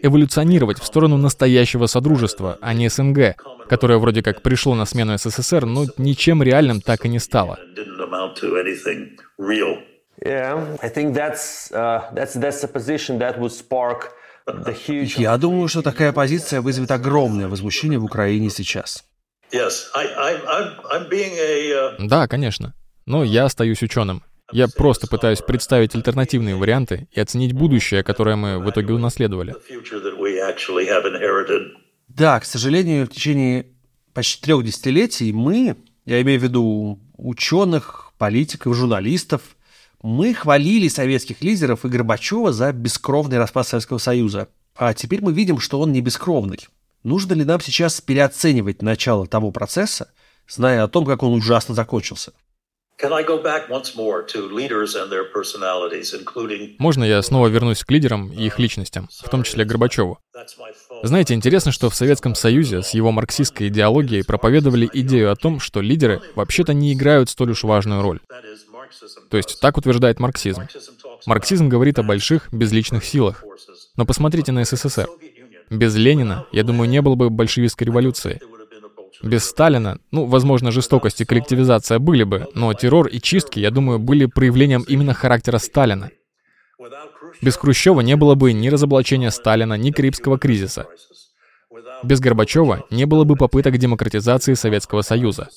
эволюционировать 0.04 0.80
в 0.80 0.86
сторону 0.86 1.18
настоящего 1.18 1.88
содружества, 1.88 2.58
а 2.62 2.74
не 2.74 2.90
СНГ, 2.90 3.36
которое 3.68 3.98
вроде 3.98 4.22
как 4.22 4.42
пришло 4.42 4.76
на 4.76 4.86
смену 4.86 5.18
СССР, 5.18 5.66
но 5.66 5.86
ничем 5.98 6.44
реальным 6.44 6.82
так 6.82 7.06
и 7.06 7.10
не 7.10 7.20
стало. 7.20 7.60
Я 15.18 15.38
думаю, 15.38 15.68
что 15.68 15.82
такая 15.82 16.12
позиция 16.12 16.62
вызовет 16.62 16.92
огромное 16.92 17.48
возмущение 17.48 18.00
в 18.00 18.06
Украине 18.06 18.50
сейчас. 18.50 19.04
Uh, 22.00 22.08
да, 22.08 22.28
конечно. 22.28 22.74
Но 23.06 23.24
я 23.24 23.46
остаюсь 23.46 23.82
ученым. 23.82 24.24
Я 24.52 24.68
просто 24.68 25.08
пытаюсь 25.08 25.40
представить 25.40 25.96
альтернативные 25.96 26.56
варианты 26.56 27.08
и 27.12 27.20
оценить 27.20 27.54
будущее, 27.54 28.04
которое 28.04 28.36
мы 28.36 28.60
в 28.60 28.70
итоге 28.70 28.94
унаследовали. 28.94 29.56
Да, 32.10 32.40
к 32.40 32.46
сожалению, 32.46 33.06
в 33.06 33.10
течение 33.10 33.68
почти 34.14 34.44
трех 34.44 34.66
десятилетий 34.66 35.32
мы, 35.32 35.78
я 36.06 36.22
имею 36.22 36.40
в 36.40 36.44
виду 36.44 37.00
ученых, 37.16 38.12
политиков, 38.18 38.76
журналистов, 38.76 39.42
мы 40.02 40.34
хвалили 40.34 40.88
советских 40.88 41.42
лидеров 41.42 41.86
и 41.86 41.90
Горбачева 41.90 42.52
за 42.52 42.74
бескровный 42.74 43.38
распад 43.38 43.68
Советского 43.68 44.00
Союза. 44.00 44.50
А 44.76 44.94
теперь 44.94 45.22
мы 45.22 45.32
видим, 45.32 45.60
что 45.60 45.80
он 45.80 45.92
не 45.92 46.02
бескровный. 46.02 46.60
Нужно 47.04 47.34
ли 47.34 47.44
нам 47.44 47.60
сейчас 47.60 48.00
переоценивать 48.00 48.82
начало 48.82 49.26
того 49.26 49.52
процесса, 49.52 50.12
зная 50.48 50.84
о 50.84 50.88
том, 50.88 51.06
как 51.06 51.24
он 51.24 51.34
ужасно 51.34 51.74
закончился? 51.74 52.32
Можно 56.78 57.04
я 57.04 57.22
снова 57.24 57.48
вернусь 57.48 57.84
к 57.84 57.90
лидерам 57.90 58.32
и 58.32 58.46
их 58.46 58.60
личностям, 58.60 59.10
в 59.12 59.28
том 59.30 59.42
числе 59.42 59.66
Горбачеву? 59.66 60.20
Знаете, 61.02 61.34
интересно, 61.34 61.72
что 61.72 61.90
в 61.90 61.96
Советском 61.96 62.36
Союзе 62.36 62.84
с 62.84 62.92
его 62.92 63.12
марксистской 63.12 63.70
идеологией 63.70 64.24
проповедовали 64.24 64.88
идею 64.94 65.32
о 65.32 65.36
том, 65.36 65.60
что 65.60 65.82
лидеры 65.82 66.22
вообще-то 66.36 66.74
не 66.74 66.94
играют 66.94 67.32
столь 67.32 67.52
уж 67.52 67.64
важную 67.64 68.04
роль. 68.04 68.20
То 69.32 69.38
есть 69.38 69.60
так 69.60 69.78
утверждает 69.78 70.20
марксизм. 70.20 70.68
Марксизм 71.26 71.70
говорит 71.70 71.98
о 71.98 72.04
больших 72.04 72.54
безличных 72.54 73.04
силах. 73.04 73.44
Но 73.96 74.06
посмотрите 74.06 74.52
на 74.52 74.64
СССР. 74.64 75.08
Без 75.72 75.96
Ленина, 75.96 76.46
я 76.52 76.64
думаю, 76.64 76.90
не 76.90 77.02
было 77.02 77.16
бы 77.16 77.30
большевистской 77.30 77.88
революции. 77.88 78.42
Без 79.24 79.46
Сталина, 79.46 80.00
ну, 80.12 80.26
возможно, 80.26 80.70
жестокость 80.70 81.22
и 81.22 81.26
коллективизация 81.26 81.98
были 81.98 82.24
бы, 82.24 82.50
но 82.54 82.74
террор 82.74 83.08
и 83.08 83.22
чистки, 83.22 83.60
я 83.60 83.72
думаю, 83.72 83.98
были 83.98 84.26
проявлением 84.26 84.84
именно 84.86 85.14
характера 85.14 85.60
Сталина. 85.60 86.10
Без 87.42 87.56
Хрущева 87.56 88.02
не 88.02 88.18
было 88.18 88.36
бы 88.36 88.52
ни 88.52 88.68
разоблачения 88.68 89.32
Сталина, 89.32 89.76
ни 89.76 89.92
Карибского 89.92 90.38
кризиса. 90.38 90.88
Без 92.04 92.20
Горбачева 92.20 92.86
не 92.90 93.06
было 93.06 93.24
бы 93.24 93.38
попыток 93.38 93.78
демократизации 93.78 94.56
Советского 94.56 95.04
Союза. 95.04 95.48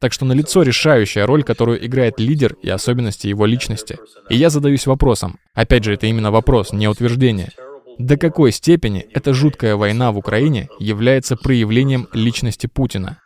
Так 0.00 0.12
что 0.12 0.24
налицо 0.24 0.62
решающая 0.62 1.26
роль, 1.26 1.44
которую 1.44 1.84
играет 1.86 2.18
лидер 2.18 2.56
и 2.60 2.68
особенности 2.68 3.28
его 3.28 3.46
личности. 3.46 3.98
И 4.30 4.36
я 4.36 4.50
задаюсь 4.50 4.86
вопросом, 4.86 5.38
опять 5.54 5.84
же, 5.84 5.94
это 5.94 6.06
именно 6.06 6.32
вопрос, 6.32 6.72
не 6.72 6.88
утверждение– 6.88 7.52
до 7.98 8.16
какой 8.16 8.52
степени 8.52 9.06
эта 9.12 9.32
жуткая 9.32 9.76
война 9.76 10.12
в 10.12 10.18
Украине 10.18 10.68
является 10.78 11.36
проявлением 11.36 12.08
личности 12.12 12.66
Путина? 12.66 13.18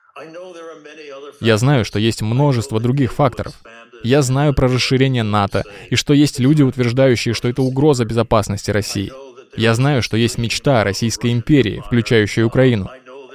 Я 1.40 1.56
знаю, 1.56 1.84
что 1.84 1.98
есть 1.98 2.22
множество 2.22 2.80
других 2.80 3.12
факторов. 3.12 3.54
Я 4.02 4.22
знаю 4.22 4.54
про 4.54 4.68
расширение 4.68 5.22
НАТО, 5.22 5.64
и 5.90 5.96
что 5.96 6.14
есть 6.14 6.38
люди, 6.38 6.62
утверждающие, 6.62 7.34
что 7.34 7.48
это 7.48 7.62
угроза 7.62 8.04
безопасности 8.04 8.70
России. 8.70 9.12
Я 9.56 9.74
знаю, 9.74 10.02
что 10.02 10.16
есть 10.16 10.38
мечта 10.38 10.84
Российской 10.84 11.32
империи, 11.32 11.82
включающая 11.84 12.44
Украину. 12.44 12.88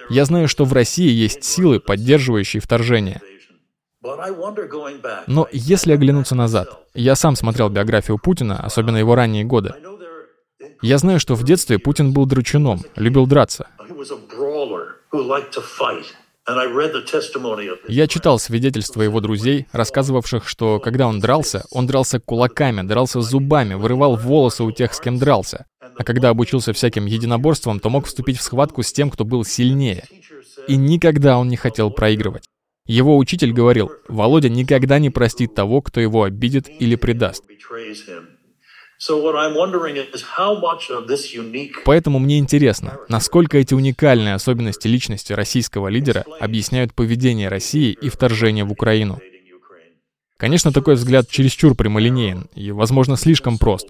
Я 0.09 0.25
знаю, 0.25 0.47
что 0.47 0.65
в 0.65 0.73
России 0.73 1.09
есть 1.09 1.43
силы, 1.43 1.79
поддерживающие 1.79 2.61
вторжение. 2.61 3.21
Но 5.27 5.47
если 5.51 5.93
оглянуться 5.93 6.35
назад, 6.35 6.69
я 6.93 7.15
сам 7.15 7.35
смотрел 7.35 7.69
биографию 7.69 8.19
Путина, 8.19 8.59
особенно 8.63 8.97
его 8.97 9.15
ранние 9.15 9.43
годы. 9.43 9.73
Я 10.85 10.99
знаю, 10.99 11.19
что 11.19 11.33
в 11.33 11.41
детстве 11.41 11.79
Путин 11.79 12.13
был 12.13 12.27
драчуном, 12.27 12.79
любил 12.95 13.25
драться. 13.25 13.67
Я 17.87 18.07
читал 18.07 18.37
свидетельства 18.37 19.01
его 19.01 19.19
друзей, 19.19 19.65
рассказывавших, 19.71 20.47
что 20.47 20.79
когда 20.79 21.07
он 21.07 21.19
дрался, 21.19 21.65
он 21.71 21.87
дрался 21.87 22.19
кулаками, 22.19 22.87
дрался 22.87 23.21
зубами, 23.21 23.73
вырывал 23.73 24.15
волосы 24.15 24.63
у 24.63 24.71
тех, 24.71 24.93
с 24.93 24.99
кем 24.99 25.17
дрался. 25.17 25.65
А 25.81 26.03
когда 26.03 26.29
обучился 26.29 26.71
всяким 26.71 27.07
единоборствам, 27.07 27.79
то 27.79 27.89
мог 27.89 28.05
вступить 28.05 28.37
в 28.37 28.43
схватку 28.43 28.83
с 28.83 28.93
тем, 28.93 29.09
кто 29.09 29.25
был 29.25 29.43
сильнее. 29.43 30.03
И 30.67 30.75
никогда 30.75 31.39
он 31.39 31.47
не 31.47 31.57
хотел 31.57 31.89
проигрывать. 31.89 32.43
Его 32.85 33.17
учитель 33.17 33.53
говорил, 33.53 33.91
Володя 34.07 34.49
никогда 34.49 34.99
не 34.99 35.09
простит 35.09 35.55
того, 35.55 35.81
кто 35.81 35.99
его 35.99 36.21
обидит 36.21 36.69
или 36.69 36.93
предаст. 36.93 37.43
Поэтому 41.85 42.17
мне 42.17 42.39
интересно, 42.39 42.97
насколько 43.07 43.55
эти 43.59 43.75
уникальные 43.75 44.33
особенности 44.33 44.87
личности 44.87 45.31
российского 45.31 45.89
лидера 45.89 46.25
объясняют 46.39 46.93
поведение 46.95 47.47
России 47.47 47.95
и 48.01 48.09
вторжение 48.09 48.63
в 48.63 48.71
Украину. 48.71 49.19
Конечно, 50.37 50.73
такой 50.73 50.95
взгляд 50.95 51.29
чересчур 51.29 51.75
прямолинеен 51.75 52.49
и, 52.55 52.71
возможно, 52.71 53.15
слишком 53.15 53.59
прост. 53.59 53.89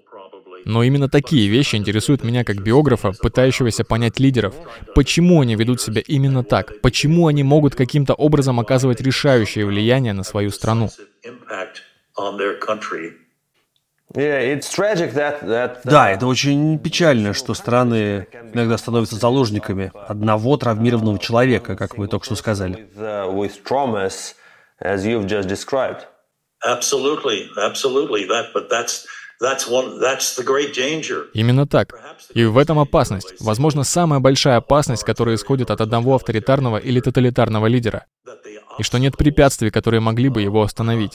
Но 0.66 0.82
именно 0.82 1.08
такие 1.08 1.48
вещи 1.48 1.76
интересуют 1.76 2.22
меня 2.22 2.44
как 2.44 2.62
биографа, 2.62 3.12
пытающегося 3.12 3.84
понять 3.84 4.20
лидеров. 4.20 4.54
Почему 4.94 5.40
они 5.40 5.54
ведут 5.54 5.80
себя 5.80 6.02
именно 6.06 6.44
так? 6.44 6.82
Почему 6.82 7.28
они 7.28 7.42
могут 7.42 7.74
каким-то 7.74 8.12
образом 8.12 8.60
оказывать 8.60 9.00
решающее 9.00 9.64
влияние 9.64 10.12
на 10.12 10.24
свою 10.24 10.50
страну? 10.50 10.90
Да, 15.84 16.10
это 16.10 16.26
очень 16.26 16.78
печально, 16.78 17.34
что 17.34 17.54
страны 17.54 18.28
иногда 18.54 18.78
становятся 18.78 19.16
заложниками 19.16 19.90
одного 19.94 20.56
травмированного 20.56 21.18
человека, 21.18 21.76
как 21.76 21.98
вы 21.98 22.08
только 22.08 22.24
что 22.24 22.36
сказали. 22.36 22.88
Именно 31.34 31.66
так. 31.66 31.94
И 32.32 32.44
в 32.44 32.56
этом 32.56 32.78
опасность. 32.78 33.34
Возможно, 33.40 33.84
самая 33.84 34.20
большая 34.20 34.56
опасность, 34.56 35.04
которая 35.04 35.34
исходит 35.34 35.70
от 35.70 35.80
одного 35.80 36.14
авторитарного 36.14 36.78
или 36.78 37.00
тоталитарного 37.00 37.66
лидера. 37.66 38.06
И 38.78 38.82
что 38.82 38.98
нет 38.98 39.16
препятствий, 39.16 39.70
которые 39.70 40.00
могли 40.00 40.28
бы 40.28 40.42
его 40.42 40.62
остановить. 40.62 41.12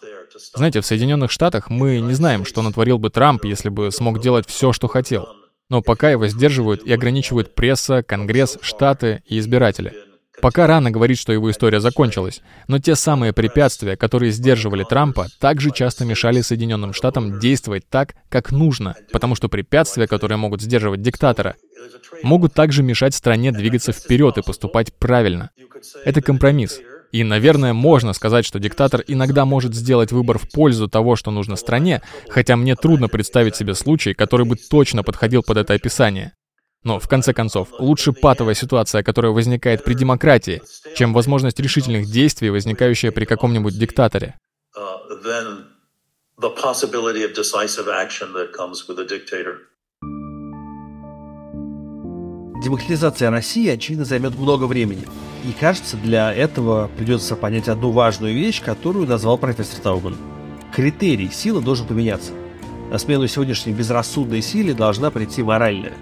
Знаете, 0.53 0.81
в 0.81 0.85
Соединенных 0.85 1.31
Штатах 1.31 1.69
мы 1.69 1.99
не 1.99 2.13
знаем, 2.13 2.45
что 2.45 2.61
натворил 2.61 2.97
бы 2.97 3.09
Трамп, 3.09 3.45
если 3.45 3.69
бы 3.69 3.91
смог 3.91 4.19
делать 4.21 4.47
все, 4.47 4.73
что 4.73 4.87
хотел. 4.87 5.27
Но 5.69 5.81
пока 5.81 6.09
его 6.09 6.27
сдерживают 6.27 6.83
и 6.83 6.91
ограничивают 6.91 7.55
пресса, 7.55 8.03
Конгресс, 8.03 8.57
Штаты 8.61 9.23
и 9.25 9.39
избиратели. 9.39 9.93
Пока 10.41 10.65
рано 10.65 10.89
говорить, 10.89 11.19
что 11.19 11.31
его 11.31 11.51
история 11.51 11.79
закончилась, 11.79 12.41
но 12.67 12.79
те 12.79 12.95
самые 12.95 13.31
препятствия, 13.31 13.95
которые 13.95 14.31
сдерживали 14.31 14.83
Трампа, 14.83 15.27
также 15.39 15.71
часто 15.71 16.03
мешали 16.03 16.41
Соединенным 16.41 16.93
Штатам 16.93 17.39
действовать 17.39 17.87
так, 17.87 18.15
как 18.27 18.51
нужно, 18.51 18.95
потому 19.11 19.35
что 19.35 19.49
препятствия, 19.49 20.07
которые 20.07 20.37
могут 20.37 20.61
сдерживать 20.61 21.01
диктатора, 21.03 21.55
могут 22.23 22.53
также 22.53 22.81
мешать 22.81 23.13
стране 23.13 23.51
двигаться 23.51 23.91
вперед 23.91 24.37
и 24.39 24.41
поступать 24.41 24.93
правильно. 24.93 25.51
Это 26.05 26.21
компромисс. 26.21 26.79
И, 27.11 27.23
наверное, 27.23 27.73
можно 27.73 28.13
сказать, 28.13 28.45
что 28.45 28.59
диктатор 28.59 29.03
иногда 29.07 29.45
может 29.45 29.75
сделать 29.75 30.11
выбор 30.11 30.37
в 30.37 30.49
пользу 30.49 30.87
того, 30.87 31.15
что 31.15 31.31
нужно 31.31 31.55
стране, 31.55 32.01
хотя 32.29 32.55
мне 32.55 32.75
трудно 32.75 33.09
представить 33.09 33.55
себе 33.55 33.75
случай, 33.75 34.13
который 34.13 34.45
бы 34.45 34.55
точно 34.55 35.03
подходил 35.03 35.43
под 35.43 35.57
это 35.57 35.73
описание. 35.73 36.33
Но, 36.83 36.99
в 36.99 37.07
конце 37.07 37.33
концов, 37.33 37.69
лучше 37.79 38.11
патовая 38.11 38.55
ситуация, 38.55 39.03
которая 39.03 39.31
возникает 39.31 39.83
при 39.83 39.93
демократии, 39.93 40.61
чем 40.95 41.13
возможность 41.13 41.59
решительных 41.59 42.07
действий, 42.07 42.49
возникающая 42.49 43.11
при 43.11 43.25
каком-нибудь 43.25 43.77
диктаторе. 43.77 44.35
Демократизация 52.61 53.31
России, 53.31 53.67
очевидно, 53.67 54.05
займет 54.05 54.37
много 54.37 54.65
времени. 54.65 55.01
И 55.43 55.51
кажется, 55.51 55.97
для 55.97 56.31
этого 56.31 56.91
придется 56.95 57.35
понять 57.35 57.67
одну 57.67 57.89
важную 57.89 58.35
вещь, 58.35 58.61
которую 58.61 59.07
назвал 59.07 59.39
профессор 59.39 59.79
Таубман. 59.79 60.15
Критерий 60.71 61.31
силы 61.31 61.63
должен 61.63 61.87
поменяться. 61.87 62.33
На 62.91 62.99
смену 62.99 63.25
сегодняшней 63.25 63.73
безрассудной 63.73 64.43
силе 64.43 64.75
должна 64.75 65.09
прийти 65.09 65.41
моральная. 65.41 65.93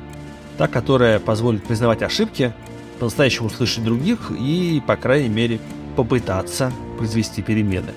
Та, 0.57 0.67
которая 0.67 1.19
позволит 1.19 1.63
признавать 1.63 2.01
ошибки, 2.01 2.53
по-настоящему 2.99 3.49
слышать 3.49 3.85
других 3.85 4.29
и, 4.37 4.83
по 4.85 4.97
крайней 4.97 5.29
мере, 5.29 5.61
попытаться 5.95 6.73
произвести 6.97 7.41
перемены. 7.41 7.93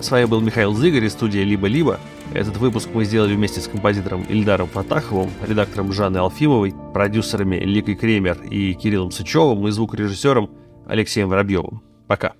С 0.00 0.10
вами 0.10 0.24
был 0.24 0.40
Михаил 0.40 0.74
Зыгорь 0.74 1.04
из 1.04 1.12
студии 1.12 1.38
«Либо-либо». 1.38 2.00
Этот 2.32 2.58
выпуск 2.58 2.88
мы 2.94 3.04
сделали 3.04 3.34
вместе 3.34 3.60
с 3.60 3.66
композитором 3.66 4.22
Ильдаром 4.22 4.68
Фатаховым, 4.68 5.30
редактором 5.46 5.92
Жанной 5.92 6.20
Алфимовой, 6.20 6.72
продюсерами 6.94 7.56
Ликой 7.56 7.96
Кремер 7.96 8.40
и 8.42 8.72
Кириллом 8.74 9.10
Сычевым 9.10 9.66
и 9.66 9.70
звукорежиссером 9.72 10.48
Алексеем 10.86 11.28
Воробьевым. 11.28 11.82
Пока. 12.06 12.34